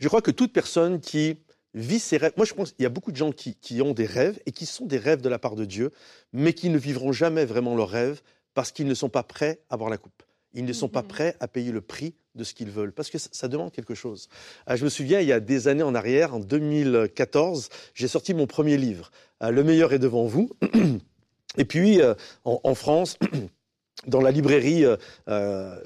je 0.00 0.08
crois 0.08 0.22
que 0.22 0.32
toute 0.32 0.52
personne 0.52 1.00
qui 1.00 1.38
vit 1.74 2.00
ses 2.00 2.16
rêves, 2.16 2.32
moi 2.36 2.44
je 2.44 2.54
pense 2.54 2.72
qu'il 2.72 2.82
y 2.82 2.86
a 2.86 2.90
beaucoup 2.90 3.12
de 3.12 3.16
gens 3.16 3.30
qui, 3.30 3.54
qui 3.54 3.80
ont 3.80 3.92
des 3.92 4.06
rêves 4.06 4.40
et 4.46 4.52
qui 4.52 4.66
sont 4.66 4.86
des 4.86 4.98
rêves 4.98 5.20
de 5.20 5.28
la 5.28 5.38
part 5.38 5.54
de 5.54 5.64
Dieu, 5.64 5.92
mais 6.32 6.52
qui 6.52 6.68
ne 6.68 6.78
vivront 6.78 7.12
jamais 7.12 7.44
vraiment 7.44 7.76
leurs 7.76 7.90
rêves 7.90 8.22
parce 8.54 8.72
qu'ils 8.72 8.86
ne 8.86 8.94
sont 8.94 9.08
pas 9.08 9.22
prêts 9.22 9.60
à 9.70 9.74
avoir 9.74 9.88
la 9.88 9.98
coupe. 9.98 10.22
Ils 10.54 10.64
ne 10.64 10.72
sont 10.72 10.88
pas 10.88 11.02
mhm. 11.02 11.08
prêts 11.08 11.36
à 11.40 11.48
payer 11.48 11.72
le 11.72 11.80
prix 11.80 12.14
de 12.34 12.44
ce 12.44 12.54
qu'ils 12.54 12.70
veulent, 12.70 12.92
parce 12.92 13.10
que 13.10 13.18
ça 13.18 13.48
demande 13.48 13.72
quelque 13.72 13.94
chose. 13.94 14.28
Euh, 14.68 14.76
je 14.76 14.84
me 14.84 14.90
souviens, 14.90 15.20
il 15.20 15.28
y 15.28 15.32
a 15.32 15.40
des 15.40 15.68
années 15.68 15.82
en 15.82 15.94
arrière, 15.94 16.34
en 16.34 16.40
2014, 16.40 17.68
j'ai 17.94 18.08
sorti 18.08 18.34
mon 18.34 18.46
premier 18.46 18.76
livre, 18.76 19.10
euh, 19.42 19.50
Le 19.50 19.64
meilleur 19.64 19.92
est 19.92 19.98
devant 19.98 20.24
vous. 20.24 20.50
Et 21.58 21.66
puis, 21.66 22.00
euh, 22.00 22.14
en, 22.44 22.74
France, 22.74 23.18
dans 24.06 24.22
la 24.22 24.30
librairie 24.30 24.84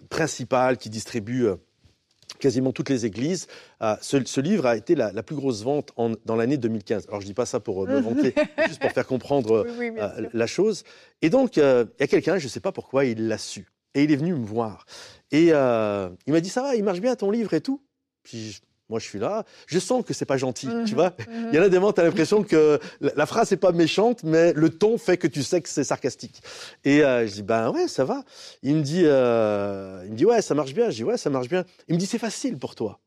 principale 0.08 0.78
qui 0.78 0.90
distribue 0.90 1.48
quasiment 2.38 2.70
toutes 2.70 2.88
les 2.88 3.04
églises. 3.04 3.48
ce, 4.00 4.40
livre 4.40 4.66
a 4.66 4.76
été 4.76 4.94
la, 4.94 5.10
plus 5.24 5.34
grosse 5.34 5.64
vente 5.64 5.92
dans 6.24 6.36
l'année 6.36 6.56
2015. 6.56 7.06
Alors 7.08 7.20
je 7.20 7.26
dis 7.26 7.34
pas 7.34 7.46
ça 7.46 7.58
pour 7.58 7.84
me 7.84 8.00
vanter, 8.00 8.32
juste 8.68 8.80
pour 8.80 8.92
faire 8.92 9.08
comprendre 9.08 9.66
la 10.32 10.46
chose. 10.46 10.84
Et 11.20 11.30
donc 11.30 11.56
il 11.56 11.60
y 11.60 12.02
a 12.02 12.06
quelqu'un, 12.06 12.38
je 12.38 12.44
ne 12.44 12.48
sais 12.48 12.60
pas 12.60 12.70
pourquoi, 12.70 13.04
il 13.04 13.26
l'a 13.26 13.38
su. 13.38 13.66
Et 13.96 14.04
il 14.04 14.12
est 14.12 14.16
venu 14.16 14.34
me 14.34 14.44
voir. 14.44 14.84
Et 15.32 15.48
euh, 15.50 16.10
il 16.26 16.32
m'a 16.32 16.40
dit, 16.40 16.50
ça 16.50 16.62
va, 16.62 16.76
il 16.76 16.84
marche 16.84 17.00
bien 17.00 17.16
ton 17.16 17.30
livre 17.30 17.54
et 17.54 17.62
tout. 17.62 17.82
Puis 18.22 18.60
moi, 18.90 19.00
je 19.00 19.06
suis 19.06 19.18
là. 19.18 19.44
Je 19.66 19.78
sens 19.78 20.04
que 20.04 20.12
c'est 20.12 20.26
pas 20.26 20.36
gentil, 20.36 20.66
tu 20.66 20.74
mhm. 20.74 20.94
vois. 20.94 21.14
Mhm. 21.28 21.48
Il 21.50 21.56
y 21.56 21.58
en 21.58 21.62
a 21.62 21.68
des 21.70 21.78
moments, 21.78 21.92
tu 21.92 22.02
as 22.02 22.04
l'impression 22.04 22.42
que 22.42 22.78
la, 23.00 23.26
phrase 23.26 23.50
n'est 23.50 23.56
pas 23.56 23.72
méchante, 23.72 24.22
mais 24.22 24.52
le 24.52 24.68
ton 24.68 24.98
fait 24.98 25.16
que 25.16 25.26
tu 25.26 25.42
sais 25.42 25.62
que 25.62 25.68
c'est 25.68 25.82
sarcastique. 25.82 26.42
Et 26.84 27.02
euh, 27.02 27.26
je 27.26 27.32
dis, 27.32 27.42
ben 27.42 27.70
ouais, 27.70 27.88
ça 27.88 28.04
va. 28.04 28.22
Il 28.62 28.76
me 28.76 28.82
dit, 28.82 29.02
euh, 29.04 30.02
il 30.04 30.12
me 30.12 30.16
dit, 30.16 30.26
ouais, 30.26 30.42
ça 30.42 30.54
marche 30.54 30.74
bien. 30.74 30.90
Je 30.90 30.96
dis, 30.96 31.04
ouais, 31.04 31.16
ça 31.16 31.30
marche 31.30 31.48
bien. 31.48 31.64
Il 31.88 31.94
me 31.94 31.98
dit, 31.98 32.06
c'est 32.06 32.18
facile 32.18 32.58
pour 32.58 32.74
toi. 32.74 33.00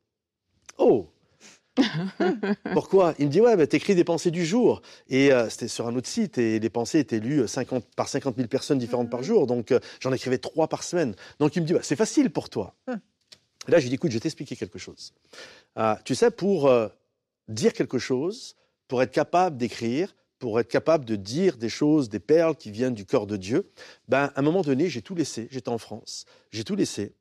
Oh, 0.76 1.06
Pourquoi? 2.72 3.14
Il 3.18 3.26
me 3.26 3.30
dit 3.30 3.40
ouais, 3.40 3.56
bah, 3.56 3.66
t'écris 3.66 3.94
des 3.94 4.04
pensées 4.04 4.30
du 4.30 4.44
jour. 4.44 4.82
Et 5.08 5.32
euh, 5.32 5.48
c'était 5.48 5.68
sur 5.68 5.86
un 5.86 5.94
autre 5.94 6.08
site 6.08 6.38
et 6.38 6.58
les 6.58 6.70
pensées 6.70 6.98
étaient 6.98 7.20
lues 7.20 7.46
50, 7.46 7.84
par 7.96 8.08
50 8.08 8.36
000 8.36 8.48
personnes 8.48 8.78
différentes 8.78 9.10
par 9.10 9.22
jour. 9.22 9.46
Donc 9.46 9.72
euh, 9.72 9.80
j'en 10.00 10.12
écrivais 10.12 10.38
trois 10.38 10.68
par 10.68 10.82
semaine. 10.82 11.14
Donc 11.38 11.56
il 11.56 11.62
me 11.62 11.66
dit 11.66 11.72
bah, 11.72 11.80
c'est 11.82 11.96
facile 11.96 12.30
pour 12.30 12.50
toi. 12.50 12.74
Hum. 12.88 13.00
là 13.68 13.78
je 13.78 13.84
lui 13.84 13.90
dis 13.90 13.94
écoute, 13.94 14.10
je 14.10 14.16
vais 14.16 14.20
t'expliquer 14.20 14.56
quelque 14.56 14.78
chose. 14.78 15.12
Euh, 15.78 15.94
tu 16.04 16.14
sais, 16.14 16.30
pour 16.30 16.70
dire 17.48 17.72
quelque 17.72 17.98
chose, 17.98 18.56
pour 18.88 19.02
être 19.02 19.12
capable 19.12 19.56
d'écrire, 19.56 20.14
pour 20.38 20.58
être 20.58 20.68
capable 20.68 21.04
de 21.04 21.16
dire 21.16 21.56
des 21.56 21.68
choses, 21.68 22.08
des 22.08 22.18
perles 22.18 22.56
qui 22.56 22.70
viennent 22.70 22.94
du 22.94 23.04
corps 23.04 23.26
de 23.26 23.36
Dieu, 23.36 23.70
ben, 24.08 24.32
à 24.34 24.40
un 24.40 24.42
moment 24.42 24.62
donné, 24.62 24.88
j'ai 24.88 25.02
tout 25.02 25.14
laissé. 25.14 25.48
J'étais 25.50 25.68
en 25.68 25.78
France, 25.78 26.24
j'ai 26.50 26.64
tout 26.64 26.74
laissé. 26.74 27.14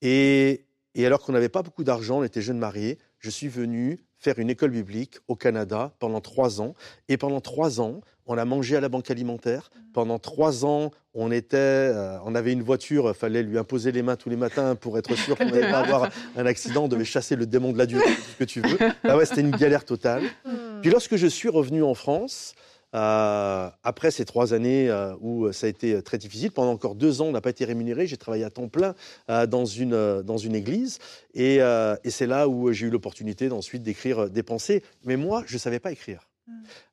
Et, 0.00 0.64
et 0.94 1.06
alors 1.06 1.20
qu'on 1.20 1.32
n'avait 1.32 1.48
pas 1.48 1.62
beaucoup 1.62 1.84
d'argent, 1.84 2.18
on 2.18 2.24
était 2.24 2.42
jeunes 2.42 2.58
mariés, 2.58 2.98
je 3.18 3.30
suis 3.30 3.48
venu 3.48 4.00
faire 4.18 4.38
une 4.38 4.50
école 4.50 4.70
biblique 4.70 5.16
au 5.26 5.34
Canada 5.34 5.92
pendant 5.98 6.20
trois 6.20 6.60
ans. 6.60 6.74
Et 7.08 7.16
pendant 7.16 7.40
trois 7.40 7.80
ans, 7.80 8.00
on 8.26 8.38
a 8.38 8.44
mangé 8.44 8.76
à 8.76 8.80
la 8.80 8.88
banque 8.88 9.10
alimentaire. 9.10 9.70
Pendant 9.92 10.18
trois 10.18 10.64
ans, 10.64 10.90
on 11.14 11.32
était, 11.32 11.56
euh, 11.56 12.18
on 12.24 12.34
avait 12.34 12.52
une 12.52 12.62
voiture, 12.62 13.08
il 13.08 13.14
fallait 13.14 13.42
lui 13.42 13.58
imposer 13.58 13.90
les 13.90 14.02
mains 14.02 14.16
tous 14.16 14.28
les 14.28 14.36
matins 14.36 14.76
pour 14.76 14.96
être 14.96 15.14
sûr 15.16 15.36
qu'on 15.36 15.46
n'allait 15.46 15.70
pas 15.70 15.80
avoir 15.84 16.08
un 16.36 16.46
accident. 16.46 16.84
On 16.84 16.88
devait 16.88 17.04
chasser 17.04 17.34
le 17.36 17.46
démon 17.46 17.72
de 17.72 17.78
la 17.78 17.86
durée, 17.86 18.04
ce 18.14 18.38
que 18.38 18.44
tu 18.44 18.60
veux. 18.60 18.78
Ah 19.04 19.16
ouais, 19.16 19.26
c'était 19.26 19.40
une 19.40 19.50
galère 19.50 19.84
totale. 19.84 20.22
Puis 20.82 20.90
lorsque 20.90 21.16
je 21.16 21.26
suis 21.26 21.48
revenu 21.48 21.82
en 21.82 21.94
France, 21.94 22.54
euh, 22.94 23.70
après 23.82 24.10
ces 24.10 24.24
trois 24.24 24.52
années 24.52 24.90
euh, 24.90 25.14
où 25.20 25.50
ça 25.52 25.66
a 25.66 25.70
été 25.70 26.02
très 26.02 26.18
difficile, 26.18 26.50
pendant 26.50 26.72
encore 26.72 26.94
deux 26.94 27.22
ans, 27.22 27.26
on 27.26 27.32
n'a 27.32 27.40
pas 27.40 27.50
été 27.50 27.64
rémunéré. 27.64 28.06
J'ai 28.06 28.16
travaillé 28.16 28.44
à 28.44 28.50
temps 28.50 28.68
plein 28.68 28.94
euh, 29.30 29.46
dans, 29.46 29.64
une, 29.64 30.22
dans 30.22 30.38
une 30.38 30.54
église. 30.54 30.98
Et, 31.34 31.56
et 31.56 32.10
c'est 32.10 32.26
là 32.26 32.48
où 32.48 32.72
j'ai 32.72 32.86
eu 32.86 32.90
l'opportunité 32.90 33.50
ensuite 33.50 33.82
d'écrire 33.82 34.28
des 34.28 34.42
pensées. 34.42 34.82
Mais 35.04 35.16
moi, 35.16 35.42
je 35.46 35.54
ne 35.54 35.58
savais 35.58 35.78
pas 35.78 35.92
écrire. 35.92 36.28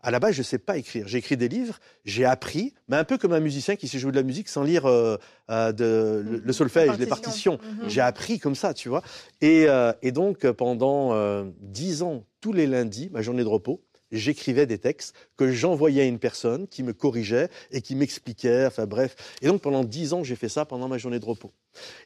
À 0.02 0.12
la 0.12 0.20
base, 0.20 0.36
je 0.36 0.40
ne 0.40 0.44
sais 0.44 0.60
pas 0.60 0.78
écrire. 0.78 1.08
J'ai 1.08 1.18
écrit 1.18 1.36
des 1.36 1.50
livres, 1.50 1.80
j'ai 2.06 2.24
appris, 2.24 2.74
mais 2.88 2.96
un 2.96 3.04
peu 3.04 3.18
comme 3.18 3.34
un 3.34 3.40
musicien 3.40 3.76
qui 3.76 3.88
sait 3.88 3.98
jouer 3.98 4.12
de 4.12 4.16
la 4.16 4.24
musique 4.24 4.48
sans 4.48 4.64
lire 4.64 4.84
de, 4.86 5.20
le, 5.50 6.42
le, 6.44 6.54
solfège, 6.54 6.98
les 6.98 7.08
partitions. 7.08 7.60
Mhm. 7.62 7.90
J'ai 7.90 8.02
appris 8.02 8.40
comme 8.40 8.56
ça, 8.56 8.74
tu 8.74 8.90
vois. 8.90 9.02
Et, 9.42 9.66
et 10.02 10.12
donc, 10.12 10.50
pendant 10.52 11.44
dix 11.60 12.04
ans, 12.04 12.24
tous 12.40 12.54
les 12.54 12.68
lundis, 12.68 13.10
ma 13.12 13.22
journée 13.22 13.44
de 13.44 13.50
repos, 13.50 13.82
j'écrivais 14.12 14.66
des 14.66 14.78
textes 14.78 15.16
que 15.38 15.52
j'envoyais 15.52 16.02
à 16.02 16.06
une 16.06 16.20
personne 16.20 16.68
qui 16.68 16.84
me 16.84 16.94
corrigeait 16.94 17.50
et 17.72 17.82
qui 17.82 17.96
m'expliquait, 17.96 18.66
enfin 18.66 18.86
bref. 18.86 19.16
Et 19.42 19.48
donc 19.48 19.62
pendant 19.62 19.84
dix 19.84 20.14
ans, 20.14 20.24
j'ai 20.24 20.36
fait 20.36 20.50
ça 20.50 20.66
pendant 20.66 20.88
ma 20.88 20.98
journée 20.98 21.20
de 21.20 21.26
repos. 21.26 21.52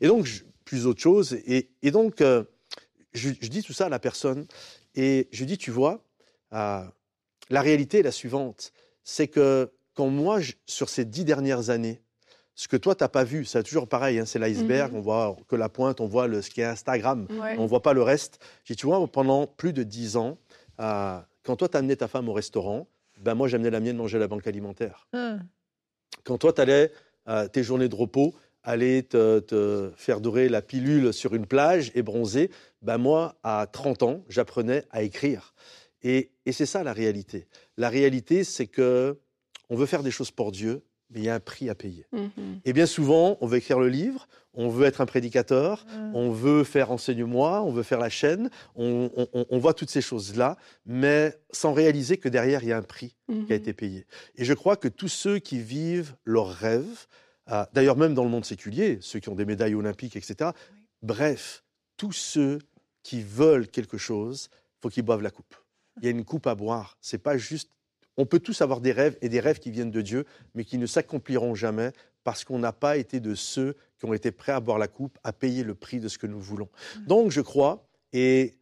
Et 0.02 0.08
donc, 0.08 0.28
plus 0.66 0.86
autre 0.86 1.02
chose. 1.02 1.38
Et, 1.46 1.92
donc, 1.92 2.22
euh, 2.22 2.44
je, 3.14 3.30
dis 3.30 3.64
tout 3.64 3.74
ça 3.74 3.88
à 3.88 3.90
la 3.90 4.00
personne 4.00 4.46
et 4.96 5.28
je 5.32 5.46
dis, 5.46 5.58
tu 5.58 5.72
vois, 5.72 6.04
euh, 6.54 6.84
la 7.50 7.62
réalité 7.62 8.00
est 8.00 8.04
la 8.04 8.12
suivante. 8.12 8.74
C'est 9.04 9.28
que 9.28 9.72
quand 9.94 10.08
moi, 10.08 10.40
sur 10.66 10.90
ces 10.90 11.06
dix 11.06 11.26
dernières 11.26 11.70
années, 11.70 12.02
ce 12.56 12.68
que 12.68 12.78
toi, 12.78 12.94
tu 12.96 13.04
n'as 13.04 13.10
pas 13.10 13.24
vu, 13.24 13.46
c'est 13.46 13.64
toujours 13.64 13.88
pareil, 13.88 14.20
hein, 14.20 14.26
c'est 14.26 14.38
l'iceberg, 14.38 14.92
mhm. 14.92 15.00
on 15.00 15.02
voit 15.02 15.36
que 15.48 15.56
la 15.56 15.70
pointe, 15.70 16.02
on 16.02 16.08
voit 16.08 16.28
le, 16.28 16.42
ce 16.42 16.52
qui 16.52 16.62
est 16.62 16.66
Instagram, 16.66 17.28
on 17.58 17.64
ne 17.64 17.68
voit 17.68 17.82
pas 17.82 17.94
le 17.94 18.04
reste. 18.04 18.40
Je 18.64 18.74
dis, 18.74 18.78
tu 18.78 18.86
vois, 18.86 19.06
pendant 19.08 19.48
plus 19.48 19.74
de 19.74 19.82
dix 19.82 20.18
ans, 20.18 20.38
euh, 20.80 21.20
quand 21.44 21.56
toi, 21.56 21.70
tu 21.70 21.78
amenais 21.78 21.96
ta 21.96 22.08
femme 22.08 22.30
au 22.30 22.34
restaurant, 22.34 22.88
ben 23.20 23.36
moi, 23.36 23.48
j'amenais 23.48 23.70
la 23.70 23.80
mienne 23.80 23.98
manger 23.98 24.18
à 24.18 24.20
la 24.20 24.28
banque 24.28 24.48
alimentaire. 24.48 25.08
Ah. 25.14 25.38
Quand 26.24 26.38
toi, 26.38 26.54
tu 26.54 26.62
allais 26.62 26.92
à 27.26 27.48
tes 27.48 27.64
journées 27.64 27.90
de 27.90 27.96
repos, 27.96 28.34
aller 28.64 29.04
te, 29.04 29.92
faire 29.96 30.22
dorer 30.22 30.50
la 30.50 30.62
pilule 30.62 31.14
sur 31.14 31.36
une 31.36 31.46
plage 31.46 31.92
et 31.96 32.02
bronzer, 32.02 32.50
ben 32.82 32.98
moi, 32.98 33.36
à 33.44 33.68
30 33.72 34.04
ans, 34.04 34.24
j'apprenais 34.30 34.86
à 34.90 35.04
écrire. 35.04 35.54
Et, 36.02 36.32
et 36.46 36.52
c'est 36.52 36.66
ça 36.66 36.84
la 36.84 36.94
réalité. 36.94 37.48
La 37.78 37.90
réalité, 37.90 38.44
c'est 38.44 38.68
que 38.68 39.20
on 39.70 39.76
veut 39.76 39.86
faire 39.86 40.04
des 40.04 40.12
choses 40.12 40.32
pour 40.32 40.52
Dieu, 40.52 40.84
mais 41.14 41.22
il 41.22 41.26
y 41.26 41.30
a 41.30 41.36
un 41.36 41.40
prix 41.40 41.70
à 41.70 41.76
payer. 41.76 42.06
Mhm. 42.12 42.60
Et 42.66 42.74
bien 42.74 42.86
souvent, 42.86 43.38
on 43.42 43.48
veut 43.48 43.58
écrire 43.58 43.80
le 43.80 43.90
livre, 43.90 44.28
on 44.54 44.70
veut 44.70 44.86
être 44.86 45.02
un 45.02 45.06
prédicateur, 45.06 45.86
on 46.14 46.32
veut 46.32 46.64
faire 46.64 46.92
enseigne-moi, 46.92 47.62
on 47.64 47.72
veut 47.72 47.84
faire 47.84 48.00
la 48.00 48.10
chaîne, 48.10 48.50
on, 48.76 49.10
voit 49.52 49.74
toutes 49.74 49.90
ces 49.90 50.02
choses-là, 50.02 50.58
mais 50.86 51.36
sans 51.52 51.74
réaliser 51.74 52.18
que 52.18 52.30
derrière, 52.30 52.64
il 52.64 52.70
y 52.70 52.72
a 52.72 52.78
un 52.78 52.84
prix 52.84 53.16
qui 53.28 53.34
a 53.34 53.36
mhm. 53.36 53.52
été 53.52 53.74
payé. 53.74 54.06
Et 54.36 54.46
je 54.46 54.54
crois 54.54 54.76
que 54.76 54.88
tous 54.88 55.08
ceux 55.08 55.40
qui 55.40 55.60
vivent 55.60 56.16
leurs 56.24 56.50
rêves, 56.50 57.08
euh, 57.50 57.66
d'ailleurs 57.74 57.98
même 57.98 58.14
dans 58.14 58.24
le 58.24 58.30
monde 58.30 58.46
séculier, 58.46 59.00
ceux 59.02 59.20
qui 59.20 59.30
ont 59.30 59.36
des 59.36 59.46
médailles 59.46 59.76
olympiques, 59.76 60.16
etc., 60.16 60.52
bref, 61.02 61.64
tous 61.98 62.14
ceux 62.14 62.60
qui 63.02 63.22
veulent 63.22 63.68
quelque 63.68 63.98
chose, 63.98 64.50
faut 64.82 64.90
qu'ils 64.90 65.04
boivent 65.04 65.22
la 65.22 65.32
coupe. 65.32 65.56
Il 66.02 66.06
y 66.06 66.08
a 66.08 66.12
une 66.12 66.26
coupe 66.26 66.48
à 66.48 66.56
boire. 66.56 66.98
C'est 67.02 67.22
pas 67.22 67.38
juste 67.38 67.70
on 68.18 68.26
peut 68.26 68.40
tous 68.40 68.62
avoir 68.62 68.82
des 68.82 68.92
rêves 68.92 69.18
et 69.22 69.30
des 69.30 69.40
rêves 69.40 69.60
qui 69.60 69.72
viennent 69.72 69.92
de 69.92 70.02
Dieu, 70.02 70.26
mais 70.56 70.64
qui 70.66 70.78
ne 70.78 70.86
s'accompliront 70.86 71.56
jamais 71.56 71.92
parce 72.24 72.44
qu'on 72.44 72.60
n'a 72.60 72.72
pas 72.72 72.98
été 72.98 73.20
de 73.20 73.36
ceux 73.36 73.76
qui 73.98 74.06
ont 74.06 74.14
été 74.14 74.32
prêts 74.32 74.52
à 74.52 74.60
boire 74.60 74.78
la 74.78 74.88
coupe, 74.88 75.18
à 75.24 75.34
payer 75.34 75.64
le 75.64 75.76
prix 75.76 76.00
de 76.00 76.08
ce 76.08 76.18
que 76.18 76.28
nous 76.28 76.40
voulons. 76.40 76.70
Mmh. 76.96 77.06
Donc 77.06 77.32
je 77.32 77.42
crois, 77.42 77.88
et 78.14 78.54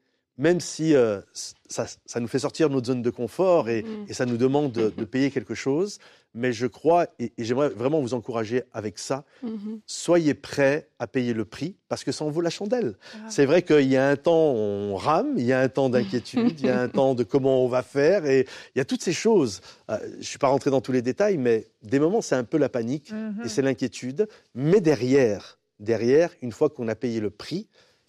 même 0.42 0.60
si 0.60 0.96
euh, 0.96 1.22
ça, 1.70 1.86
nous 2.20 2.28
fait 2.28 2.40
sortir 2.40 2.68
de 2.68 2.74
notre 2.74 2.88
zone 2.88 3.04
de 3.04 3.12
confort 3.12 3.70
et, 3.70 3.84
mmh. 3.84 4.12
ça 4.12 4.26
nous 4.26 4.38
demande 4.38 4.72
de, 4.72 5.06
payer 5.06 5.30
quelque 5.30 5.54
chose, 5.54 6.00
mais 6.34 6.52
je 6.52 6.66
crois, 6.66 7.06
et, 7.20 7.32
j'aimerais 7.38 7.70
vraiment 7.70 8.02
vous 8.02 8.16
encourager 8.16 8.64
avec 8.74 8.98
ça, 8.98 9.24
mmh. 9.44 9.76
soyez 9.86 10.34
prêts 10.34 10.90
à 10.98 11.06
payer 11.06 11.34
le 11.34 11.46
prix 11.46 11.76
parce 11.90 12.04
que 12.04 12.12
ça 12.12 12.26
en 12.26 12.32
vaut 12.32 12.42
la 12.42 12.50
chandelle. 12.50 12.96
Ah. 13.14 13.18
C'est 13.30 13.46
vrai 13.46 13.62
qu'il 13.62 13.88
y 13.88 13.98
a 13.98 14.10
un 14.10 14.16
temps 14.16 14.52
on 14.56 14.96
rame, 14.96 15.36
il 15.38 15.46
y 15.46 15.54
a 15.54 15.60
un 15.60 15.70
temps 15.70 15.90
d'inquiétude, 15.90 16.60
il 16.60 16.66
y 16.66 16.70
a 16.70 16.82
un 16.82 16.90
temps 16.90 17.14
de 17.14 17.24
comment 17.24 17.64
on 17.64 17.68
va 17.68 17.84
faire, 17.84 18.26
et 18.26 18.48
il 18.76 18.80
y 18.80 18.82
a 18.82 18.86
toutes 18.86 19.04
ces 19.04 19.14
choses. 19.14 19.62
Euh, 19.92 20.00
je 20.14 20.18
ne 20.18 20.24
suis 20.24 20.40
pas 20.40 20.48
rentré 20.48 20.72
dans 20.72 20.82
tous 20.82 20.92
les 20.92 21.04
détails, 21.04 21.38
mais 21.38 21.68
des 21.84 22.00
moments 22.00 22.22
c'est 22.22 22.36
un 22.36 22.46
peu 22.46 22.58
la 22.58 22.70
panique 22.70 23.14
et 23.46 23.48
c'est 23.48 23.62
l'inquiétude, 23.62 24.28
mais 24.56 24.82
derrière, 24.82 25.60
derrière, 25.80 26.32
une 26.42 26.52
fois 26.52 26.70
qu'on 26.70 26.88
a 26.88 26.96
payé 26.96 27.20
le 27.20 27.30
prix, 27.30 27.68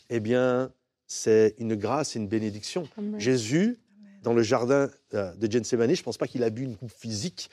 eh 0.09 0.21
bien, 0.21 0.73
c'est 1.13 1.55
une 1.59 1.75
grâce 1.75 2.17
et 2.17 2.19
une 2.19 2.27
bénédiction. 2.27 2.89
Jésus, 3.19 3.79
dans 4.23 4.33
le 4.33 4.43
jardin 4.43 4.91
euh, 5.13 5.35
de 5.35 5.51
Gethsemane, 5.51 5.95
je 5.95 6.01
ne 6.01 6.05
pense 6.05 6.17
pas 6.17 6.27
qu'il 6.27 6.43
a 6.43 6.49
bu 6.49 6.63
une 6.63 6.77
coupe 6.77 6.91
physique, 6.91 7.51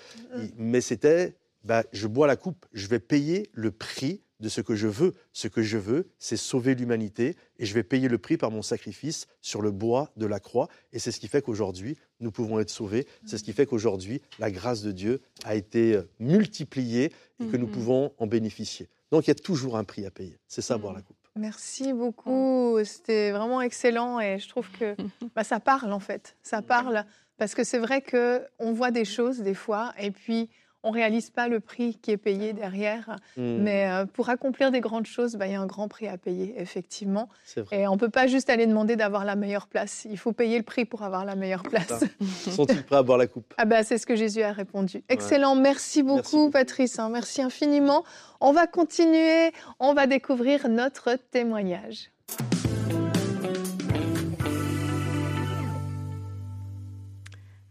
mais 0.57 0.79
c'était, 0.79 1.35
bah, 1.65 1.83
je 1.91 2.07
bois 2.07 2.25
la 2.25 2.37
coupe, 2.37 2.65
je 2.71 2.87
vais 2.87 2.99
payer 2.99 3.49
le 3.53 3.71
prix 3.71 4.21
de 4.39 4.47
ce 4.47 4.61
que 4.61 4.75
je 4.75 4.87
veux. 4.87 5.13
Ce 5.33 5.49
que 5.49 5.61
je 5.61 5.77
veux, 5.77 6.07
c'est 6.17 6.37
sauver 6.37 6.73
l'humanité 6.73 7.35
et 7.57 7.65
je 7.65 7.73
vais 7.73 7.83
payer 7.83 8.07
le 8.07 8.17
prix 8.17 8.37
par 8.37 8.49
mon 8.49 8.61
sacrifice 8.61 9.27
sur 9.41 9.61
le 9.61 9.71
bois 9.71 10.09
de 10.15 10.25
la 10.25 10.39
croix. 10.39 10.69
Et 10.93 10.99
c'est 10.99 11.11
ce 11.11 11.19
qui 11.19 11.27
fait 11.27 11.41
qu'aujourd'hui, 11.41 11.97
nous 12.21 12.31
pouvons 12.31 12.61
être 12.61 12.69
sauvés. 12.69 13.07
C'est 13.25 13.37
ce 13.37 13.43
qui 13.43 13.51
fait 13.51 13.65
qu'aujourd'hui, 13.65 14.21
la 14.39 14.51
grâce 14.51 14.83
de 14.83 14.93
Dieu 14.93 15.19
a 15.43 15.55
été 15.55 15.95
euh, 15.95 16.03
multipliée 16.19 17.11
et 17.41 17.47
que 17.47 17.57
nous 17.57 17.67
pouvons 17.67 18.13
en 18.19 18.27
bénéficier. 18.27 18.87
Donc 19.11 19.27
il 19.27 19.29
y 19.29 19.31
a 19.31 19.35
toujours 19.35 19.75
un 19.75 19.83
prix 19.83 20.05
à 20.05 20.11
payer. 20.11 20.37
C'est 20.47 20.61
ça, 20.61 20.77
boire 20.77 20.93
la 20.93 21.01
coupe. 21.01 21.17
Merci 21.39 21.93
beaucoup. 21.93 22.77
C'était 22.83 23.31
vraiment 23.31 23.61
excellent 23.61 24.19
et 24.19 24.39
je 24.39 24.49
trouve 24.49 24.69
que 24.71 24.95
bah, 25.35 25.45
ça 25.45 25.59
parle 25.59 25.93
en 25.93 25.99
fait. 25.99 26.35
Ça 26.43 26.61
parle 26.61 27.05
parce 27.37 27.55
que 27.55 27.63
c'est 27.63 27.79
vrai 27.79 28.01
que 28.01 28.45
on 28.59 28.73
voit 28.73 28.91
des 28.91 29.05
choses 29.05 29.39
des 29.39 29.53
fois 29.53 29.93
et 29.97 30.11
puis 30.11 30.49
on 30.83 30.91
réalise 30.91 31.29
pas 31.29 31.47
le 31.47 31.59
prix 31.59 31.97
qui 32.01 32.11
est 32.11 32.17
payé 32.17 32.53
derrière. 32.53 33.17
Mmh. 33.37 33.57
Mais 33.59 33.89
euh, 33.89 34.05
pour 34.05 34.29
accomplir 34.29 34.71
des 34.71 34.79
grandes 34.79 35.05
choses, 35.05 35.35
bah, 35.35 35.47
il 35.47 35.53
y 35.53 35.55
a 35.55 35.61
un 35.61 35.65
grand 35.65 35.87
prix 35.87 36.07
à 36.07 36.17
payer, 36.17 36.53
effectivement. 36.57 37.29
Et 37.71 37.87
on 37.87 37.93
ne 37.93 37.97
peut 37.97 38.09
pas 38.09 38.27
juste 38.27 38.49
aller 38.49 38.67
demander 38.67 38.95
d'avoir 38.95 39.25
la 39.25 39.35
meilleure 39.35 39.67
place. 39.67 40.05
Il 40.09 40.17
faut 40.17 40.31
payer 40.31 40.57
le 40.57 40.63
prix 40.63 40.85
pour 40.85 41.03
avoir 41.03 41.25
la 41.25 41.35
meilleure 41.35 41.63
place. 41.63 42.03
Sont-ils 42.49 42.83
prêts 42.83 42.97
à 42.97 43.03
boire 43.03 43.17
la 43.17 43.27
coupe? 43.27 43.53
Ah 43.57 43.65
bah, 43.65 43.83
C'est 43.83 43.97
ce 43.97 44.05
que 44.05 44.15
Jésus 44.15 44.41
a 44.41 44.53
répondu. 44.53 45.03
Excellent. 45.09 45.55
Merci 45.55 46.03
beaucoup, 46.03 46.49
Patrice. 46.49 46.99
Hein. 46.99 47.09
Merci 47.09 47.41
infiniment. 47.41 48.03
On 48.39 48.53
va 48.53 48.67
continuer. 48.67 49.51
On 49.79 49.93
va 49.93 50.07
découvrir 50.07 50.69
notre 50.69 51.17
témoignage. 51.31 52.11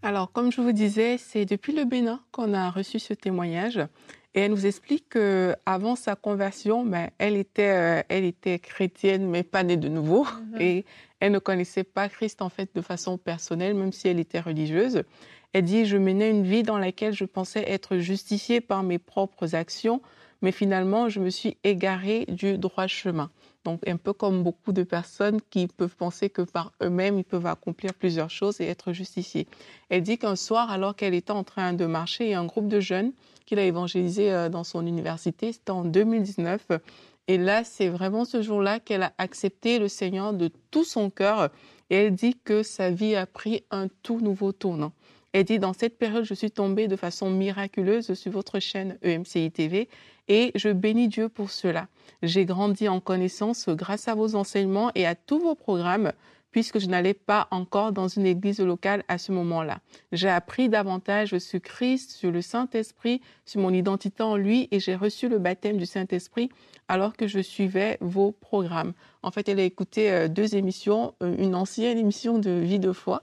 Alors, 0.03 0.31
comme 0.31 0.53
je 0.53 0.61
vous 0.61 0.73
disais, 0.73 1.19
c'est 1.19 1.45
depuis 1.45 1.73
le 1.73 1.85
Bénin 1.85 2.21
qu'on 2.31 2.55
a 2.55 2.71
reçu 2.71 2.99
ce 2.99 3.15
témoignage. 3.15 3.81
Et 4.35 4.41
elle 4.41 4.53
nous 4.53 4.67
explique 4.67 5.09
qu'avant 5.09 5.97
sa 5.97 6.15
conversion, 6.15 6.85
ben, 6.85 7.11
elle, 7.19 7.35
était, 7.35 7.71
euh, 7.71 8.03
elle 8.09 8.25
était 8.25 8.59
chrétienne, 8.59 9.27
mais 9.29 9.43
pas 9.43 9.65
née 9.65 9.77
de 9.77 9.89
nouveau. 9.89 10.25
Mhm. 10.25 10.61
Et 10.61 10.85
elle 11.19 11.33
ne 11.33 11.39
connaissait 11.41 11.85
pas 11.85 12.09
Christ, 12.09 12.43
en 12.43 12.49
fait, 12.49 12.71
de 12.75 12.81
façon 12.81 13.19
personnelle, 13.19 13.75
même 13.75 13.93
si 13.93 14.07
elle 14.07 14.21
était 14.21 14.41
religieuse. 14.41 15.03
Elle 15.53 15.65
dit, 15.65 15.87
je 15.87 15.97
menais 15.97 16.31
une 16.31 16.45
vie 16.45 16.63
dans 16.63 16.79
laquelle 16.79 17.15
je 17.15 17.25
pensais 17.25 17.65
être 17.69 17.97
justifiée 17.99 18.61
par 18.61 18.83
mes 18.83 18.99
propres 18.99 19.55
actions, 19.55 20.03
mais 20.43 20.53
finalement, 20.53 21.09
je 21.09 21.21
me 21.21 21.31
suis 21.31 21.57
égarée 21.65 22.27
du 22.29 22.59
droit 22.59 22.87
chemin. 22.87 23.31
Donc, 23.69 23.87
un 23.87 23.99
peu 23.99 24.15
comme 24.15 24.43
beaucoup 24.43 24.73
de 24.73 24.83
personnes 24.83 25.41
qui 25.51 25.67
peuvent 25.67 25.95
penser 25.95 26.31
que 26.31 26.41
par 26.41 26.73
eux-mêmes, 26.83 27.19
ils 27.19 27.25
peuvent 27.25 27.45
accomplir 27.45 27.93
plusieurs 27.93 28.31
choses 28.31 28.63
et 28.63 28.65
être 28.65 28.95
justifiés. 28.95 29.47
Elle 29.91 30.03
dit 30.03 30.17
qu'un 30.17 30.37
soir, 30.37 30.71
alors 30.71 30.97
qu'elle 30.97 31.13
était 31.13 31.33
en 31.33 31.45
train 31.45 31.75
de 31.75 31.85
marcher, 31.85 32.25
il 32.25 32.31
y 32.31 32.35
a 32.35 32.41
un 32.41 32.47
groupe 32.47 32.69
de 32.69 32.81
jeunes 32.81 33.13
qu'il 33.45 33.59
a 33.59 33.65
évangélisé 33.65 34.33
euh, 34.33 34.49
dans 34.49 34.65
son 34.65 34.87
université. 34.87 35.53
C'était 35.53 35.71
en 35.71 35.85
2019. 35.85 36.67
Et 37.29 37.37
là, 37.37 37.63
c'est 37.63 37.89
vraiment 37.89 38.25
ce 38.25 38.41
jour-là 38.41 38.81
qu'elle 38.81 39.03
a 39.03 39.13
accepté 39.19 39.79
le 39.79 39.89
Seigneur 39.89 40.33
de 40.33 40.51
tout 40.71 40.85
son 40.85 41.11
cœur. 41.11 41.51
Et 41.91 41.97
elle 41.97 42.15
dit 42.15 42.39
que 42.43 42.63
sa 42.63 42.91
vie 42.91 43.17
a 43.17 43.27
pris 43.27 43.65
un 43.71 43.89
tout 44.03 44.21
nouveau 44.21 44.53
tournant. 44.53 44.93
Elle 45.35 45.45
dit, 45.45 45.59
dans 45.59 45.75
cette 45.75 45.99
période, 45.99 46.25
je 46.25 46.33
suis 46.33 46.51
tombée 46.51 46.89
de 46.89 46.97
façon 46.97 47.29
miraculeuse 47.29 48.15
sur 48.15 48.33
votre 48.33 48.61
chaîne 48.61 48.97
EMCI 49.03 49.51
TV 49.51 49.91
et 50.29 50.53
je 50.55 50.69
bénis 50.69 51.09
Dieu 51.09 51.29
pour 51.29 51.51
cela. 51.51 51.89
J'ai 52.23 52.45
grandi 52.45 52.89
en 52.89 53.01
connaissance 53.01 53.69
grâce 53.69 54.09
à 54.09 54.15
vos 54.15 54.35
enseignements 54.35 54.91
et 54.95 55.07
à 55.07 55.15
tous 55.15 55.39
vos 55.39 55.55
programmes. 55.55 56.13
puisque 56.51 56.79
je 56.79 56.87
n'allais 56.87 57.15
pas 57.15 57.47
encore 57.51 57.93
dans 57.93 58.09
une 58.09 58.25
église 58.25 58.61
locale 58.61 59.05
à 59.07 59.19
ce 59.19 59.33
moment-là. 59.33 59.81
J'ai 60.13 60.31
appris 60.31 60.71
davantage 60.71 61.37
sur 61.39 61.61
Christ, 61.61 62.11
sur 62.13 62.31
le 62.31 62.41
Saint-Esprit, 62.41 63.21
sur 63.45 63.61
mon 63.61 63.71
identité 63.71 64.23
en 64.23 64.37
lui 64.37 64.67
et 64.71 64.81
j'ai 64.81 64.97
reçu 64.97 65.29
le 65.29 65.39
baptême 65.39 65.77
du 65.77 65.87
Saint-Esprit 65.87 66.49
alors 66.89 67.17
que 67.17 67.27
je 67.27 67.41
suivais 67.41 67.99
vos 68.01 68.33
programmes. 68.33 68.95
En 69.23 69.31
fait, 69.31 69.49
elle 69.49 69.61
a 69.61 69.65
écouté 69.65 70.11
euh, 70.11 70.27
deux 70.29 70.57
émissions, 70.57 71.15
euh, 71.23 71.37
une 71.39 71.55
ancienne 71.55 71.99
émission 71.99 72.39
de 72.39 72.51
Vie 72.51 72.79
de 72.79 72.93
foi. 72.93 73.23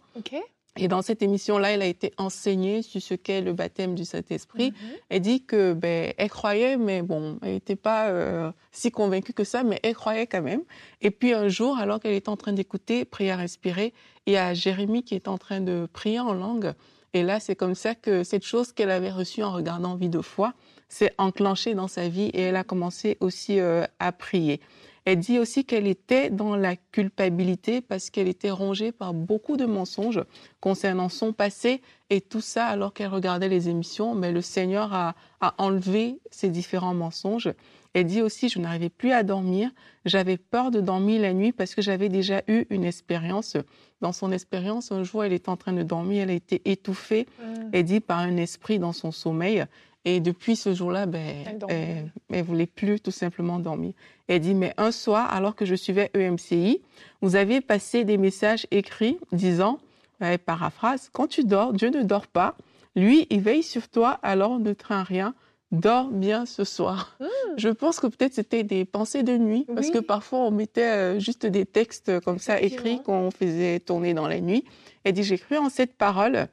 Et 0.78 0.90
dans 0.90 1.02
cette 1.02 1.22
émission-là, 1.22 1.72
elle 1.72 1.82
a 1.82 1.86
été 1.86 2.12
enseignée 2.18 2.82
sur 2.82 3.02
ce 3.02 3.14
qu'est 3.14 3.42
le 3.42 3.54
baptême 3.54 3.96
du 3.96 4.04
Saint-Esprit. 4.04 4.72
Mhm. 4.72 4.90
Elle 5.10 5.22
dit 5.22 5.44
que 5.44 5.74
ben, 5.74 6.14
elle 6.18 6.30
croyait, 6.30 6.76
mais 6.76 7.02
bon, 7.02 7.40
elle 7.42 7.54
n'était 7.54 7.78
pas 7.78 8.10
euh, 8.10 8.52
si 8.72 8.92
convaincue 8.92 9.32
que 9.32 9.46
ça, 9.46 9.64
mais 9.64 9.80
elle 9.84 9.96
croyait 9.96 10.28
quand 10.28 10.42
même. 10.42 10.64
Et 11.02 11.12
puis 11.12 11.34
un 11.34 11.48
jour, 11.48 11.78
alors 11.78 12.02
qu'elle 12.02 12.14
était 12.14 12.30
en 12.30 12.36
train 12.36 12.52
d'écouter 12.52 13.06
Prière 13.06 13.40
inspirée, 13.40 13.94
il 14.26 14.34
y 14.34 14.38
a 14.38 14.54
Jérémie 14.54 15.04
qui 15.04 15.16
est 15.16 15.30
en 15.30 15.38
train 15.38 15.62
de 15.62 15.88
prier 15.94 16.20
en 16.20 16.34
langue. 16.34 16.74
Et 17.14 17.24
là, 17.24 17.40
c'est 17.40 17.56
comme 17.56 17.76
ça 17.76 17.96
que 17.96 18.26
cette 18.26 18.44
chose 18.44 18.74
qu'elle 18.74 18.92
avait 18.92 19.12
reçue 19.12 19.44
en 19.44 19.54
regardant 19.54 19.96
Vie 19.96 20.10
de 20.10 20.20
foi 20.20 20.54
s'est 20.90 21.14
enclenchée 21.18 21.74
dans 21.74 21.88
sa 21.88 22.10
vie 22.10 22.28
et 22.34 22.42
elle 22.42 22.58
a 22.58 22.66
commencé 22.66 23.18
aussi 23.22 23.62
euh, 23.62 23.86
à 24.00 24.12
prier. 24.12 24.60
Elle 25.06 25.20
dit 25.20 25.38
aussi 25.38 25.66
qu'elle 25.66 25.86
était 25.86 26.32
dans 26.32 26.56
la 26.56 26.76
culpabilité 26.76 27.80
parce 27.80 28.10
qu'elle 28.10 28.28
était 28.28 28.50
rongée 28.50 28.92
par 28.92 29.14
beaucoup 29.14 29.56
de 29.56 29.66
mensonges 29.66 30.24
concernant 30.60 31.10
son 31.10 31.32
passé 31.32 31.82
et 32.10 32.22
tout 32.22 32.42
ça 32.42 32.66
alors 32.66 32.92
qu'elle 32.92 33.10
regardait 33.10 33.48
les 33.48 33.70
émissions. 33.70 34.16
Mais 34.16 34.32
le 34.32 34.42
Seigneur 34.42 34.92
a, 34.94 35.16
enlevé 35.60 36.18
ces 36.32 36.50
différents 36.50 36.96
mensonges. 36.96 37.54
Elle 37.94 38.08
dit 38.08 38.24
aussi, 38.24 38.50
je 38.50 38.58
n'arrivais 38.58 38.90
plus 38.90 39.12
à 39.12 39.22
dormir. 39.22 39.70
J'avais 40.06 40.38
peur 40.38 40.72
de 40.72 40.82
dormir 40.82 41.22
la 41.22 41.34
nuit 41.34 41.52
parce 41.52 41.76
que 41.76 41.84
j'avais 41.84 42.10
déjà 42.10 42.42
eu 42.48 42.66
une 42.72 42.84
expérience. 42.84 43.58
Dans 44.02 44.12
son 44.12 44.32
expérience, 44.32 44.92
un 44.92 45.04
jour, 45.04 45.24
elle 45.24 45.34
était 45.34 45.50
en 45.50 45.56
train 45.56 45.72
de 45.72 45.84
dormir, 45.84 46.24
elle 46.24 46.32
a 46.32 46.34
été 46.34 46.62
étouffée, 46.66 47.28
mmh. 47.40 47.70
elle 47.74 47.84
dit, 47.84 48.00
par 48.00 48.20
un 48.20 48.38
esprit 48.38 48.80
dans 48.80 48.92
son 48.92 49.12
sommeil. 49.12 49.66
Et 50.06 50.20
depuis 50.20 50.56
ce 50.56 50.74
jour-là, 50.74 51.08
ben, 51.08 51.60
elle 51.68 52.12
ne 52.30 52.44
voulait 52.44 52.68
plus 52.68 53.00
tout 53.00 53.12
simplement 53.12 53.60
dormir. 53.60 53.94
Elle 54.28 54.40
dit, 54.40 54.54
mais 54.54 54.74
un 54.78 54.92
soir, 54.92 55.34
alors 55.34 55.56
que 55.56 55.66
je 55.66 55.74
suivais 55.74 56.12
EMCI, 56.14 56.82
vous 57.22 57.36
avez 57.36 57.60
passé 57.60 58.04
des 58.04 58.18
messages 58.18 58.68
écrits 58.70 59.18
disant, 59.32 59.80
elle 60.20 60.40
paraphrase, 60.40 61.10
quand 61.12 61.28
tu 61.28 61.44
dors, 61.44 61.74
Dieu 61.74 61.90
ne 61.90 62.04
dort 62.04 62.28
pas. 62.28 62.56
Lui, 62.96 63.26
il 63.30 63.42
veille 63.42 63.64
sur 63.64 63.90
toi, 63.90 64.20
alors 64.24 64.60
ne 64.60 64.74
crains 64.74 65.04
rien. 65.04 65.34
Dors 65.72 66.10
bien 66.10 66.46
ce 66.46 66.64
soir. 66.64 67.18
Mmh. 67.20 67.26
Je 67.58 67.70
pense 67.70 68.00
que 68.00 68.08
peut-être 68.08 68.36
c'était 68.36 68.64
des 68.64 68.86
pensées 68.86 69.24
de 69.24 69.36
nuit, 69.36 69.66
parce 69.74 69.90
que 69.90 69.98
parfois 69.98 70.40
on 70.40 70.52
mettait 70.52 70.84
euh, 70.84 71.20
juste 71.20 71.46
des 71.46 71.66
textes 71.66 72.20
comme 72.22 72.38
ça 72.38 72.62
écrits 72.62 73.02
qu'on 73.02 73.32
faisait 73.32 73.80
tourner 73.80 74.14
dans 74.14 74.28
la 74.28 74.40
nuit. 74.40 74.64
Elle 75.04 75.14
dit, 75.14 75.24
j'ai 75.24 75.40
cru 75.40 75.58
en 75.58 75.70
cette 75.70 75.96
parole, 75.96 76.48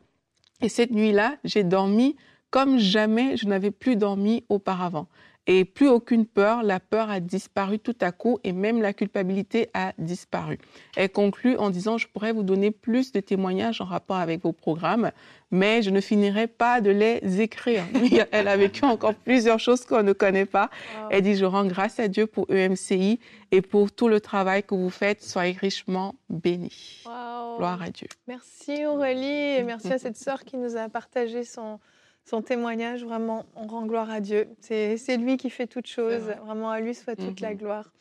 et 0.62 0.68
cette 0.68 0.90
nuit-là, 0.90 1.36
j'ai 1.44 1.62
dormi 1.62 2.16
comme 2.52 2.78
jamais 2.78 3.36
je 3.36 3.48
n'avais 3.48 3.72
plus 3.72 3.96
dormi 3.96 4.44
auparavant. 4.48 5.08
Et 5.48 5.64
plus 5.64 5.88
aucune 5.88 6.24
peur, 6.24 6.62
la 6.62 6.78
peur 6.78 7.10
a 7.10 7.18
disparu 7.18 7.80
tout 7.80 7.96
à 8.00 8.12
coup 8.12 8.38
et 8.44 8.52
même 8.52 8.80
la 8.80 8.92
culpabilité 8.92 9.70
a 9.74 9.92
disparu. 9.98 10.58
Elle 10.96 11.10
conclut 11.10 11.56
en 11.56 11.70
disant, 11.70 11.98
je 11.98 12.06
pourrais 12.06 12.30
vous 12.30 12.44
donner 12.44 12.70
plus 12.70 13.10
de 13.10 13.18
témoignages 13.18 13.80
en 13.80 13.86
rapport 13.86 14.18
avec 14.18 14.42
vos 14.42 14.52
programmes, 14.52 15.10
mais 15.50 15.82
je 15.82 15.90
ne 15.90 16.00
finirai 16.00 16.46
pas 16.46 16.80
de 16.80 16.90
les 16.90 17.40
écrire. 17.40 17.82
Elle 18.30 18.46
a 18.46 18.56
vécu 18.56 18.84
encore 18.84 19.14
plusieurs 19.14 19.58
choses 19.58 19.84
qu'on 19.84 20.04
ne 20.04 20.12
connaît 20.12 20.46
pas. 20.46 20.70
Elle 21.10 21.22
dit, 21.22 21.34
je 21.34 21.44
rends 21.44 21.66
grâce 21.66 21.98
à 21.98 22.06
Dieu 22.06 22.28
pour 22.28 22.46
EMCI 22.48 23.18
et 23.50 23.62
pour 23.62 23.90
tout 23.90 24.06
le 24.06 24.20
travail 24.20 24.62
que 24.62 24.76
vous 24.76 24.90
faites. 24.90 25.24
Soyez 25.24 25.56
richement 25.60 26.14
bénis. 26.30 27.02
Gloire 27.56 27.82
à 27.82 27.90
Dieu. 27.90 28.06
Merci 28.28 28.86
Aurélie 28.86 29.56
et 29.58 29.64
merci 29.64 29.92
à 29.92 29.98
cette 29.98 30.16
sœur 30.16 30.44
qui 30.44 30.56
nous 30.56 30.76
a 30.76 30.88
partagé 30.88 31.42
son, 31.42 31.80
son 32.24 32.42
témoignage, 32.42 33.04
vraiment, 33.04 33.44
on 33.56 33.66
rend 33.66 33.86
gloire 33.86 34.10
à 34.10 34.20
Dieu. 34.20 34.48
C'est 34.60 35.16
lui 35.16 35.36
qui 35.36 35.50
fait 35.50 35.66
toutes 35.66 35.86
choses. 35.86 36.32
Vraiment, 36.44 36.70
à 36.70 36.80
lui 36.80 36.94
soit 36.94 37.16
toute 37.16 37.40
la 37.40 37.50
mhm. 37.50 37.56
gloire. 37.56 37.92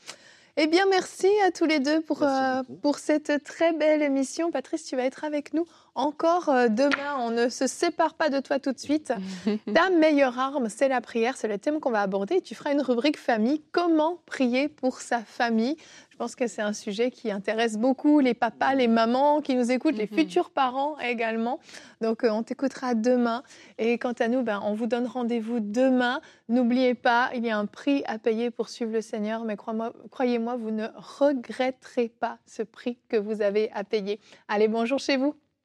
Eh 0.58 0.68
bien, 0.68 0.86
merci 0.90 1.30
à 1.46 1.52
tous 1.52 1.66
les 1.66 1.80
deux 1.80 2.02
pour, 2.02 2.24
euh, 2.24 2.62
pour 2.82 3.00
cette 3.00 3.44
très 3.44 3.72
belle 3.72 4.02
émission. 4.02 4.52
Patrice, 4.52 4.84
tu 4.86 4.98
vas 4.98 5.04
être 5.06 5.24
avec 5.24 5.54
nous 5.54 5.66
encore 5.95 6.49
euh, 6.49 6.67
demain. 6.67 7.17
On 7.19 7.32
ne 7.32 7.49
se 7.49 7.67
sépare 7.67 8.13
pas 8.13 8.30
de 8.30 8.39
toi 8.39 8.60
tout 8.60 8.71
de 8.71 8.80
suite. 8.80 9.13
Ta 9.73 9.89
meilleure 9.89 10.39
arme, 10.39 10.69
c'est 10.69 10.88
la 10.88 11.01
prière. 11.01 11.38
C'est 11.38 11.47
le 11.47 11.58
thème 11.58 11.80
qu'on 11.80 11.91
va 11.91 12.01
aborder. 12.01 12.41
Tu 12.41 12.56
feras 12.56 12.71
une 12.71 12.82
rubrique 12.82 13.17
famille. 13.17 13.62
Comment 13.71 14.21
prier 14.25 14.67
pour 14.67 15.01
sa 15.01 15.19
famille 15.19 15.77
je 16.12 16.25
pense 16.25 16.36
que 16.36 16.45
c'est 16.45 16.62
un 16.62 16.73
sujet 16.73 17.10
qui 17.10 17.32
intéresse 17.32 17.80
beaucoup 17.80 18.19
les 18.19 18.36
papas, 18.36 18.75
les 18.75 18.88
mamans 18.88 19.41
qui 19.41 19.56
nous 19.56 19.71
écoutent, 19.71 19.97
les 19.97 20.08
mhm. 20.12 20.19
futurs 20.19 20.51
parents 20.51 20.99
également. 20.99 21.60
Donc, 21.99 22.23
euh, 22.23 22.30
on 22.30 22.43
t'écoutera 22.43 22.93
demain. 22.93 23.41
Et 23.80 23.97
quant 23.97 24.13
à 24.19 24.27
nous, 24.27 24.43
ben, 24.43 24.62
on 24.63 24.75
vous 24.75 24.86
donne 24.86 25.08
rendez-vous 25.08 25.60
demain. 25.60 26.21
N'oubliez 26.47 26.93
pas, 26.93 27.32
il 27.34 27.43
y 27.43 27.49
a 27.49 27.58
un 27.58 27.65
prix 27.65 28.04
à 28.06 28.19
payer 28.19 28.51
pour 28.51 28.69
suivre 28.69 28.91
le 28.91 29.01
Seigneur, 29.01 29.45
mais 29.45 29.56
croyez-moi, 29.56 30.58
vous 30.58 30.69
ne 30.69 30.86
regretterez 30.95 32.10
pas 32.10 32.38
ce 32.45 32.62
prix 32.62 32.99
que 33.10 33.17
vous 33.17 33.41
avez 33.41 33.71
à 33.71 33.84
payer. 33.84 34.19
Allez, 34.47 34.67
bonjour 34.67 34.99
chez 34.99 35.17
vous. 35.17 35.34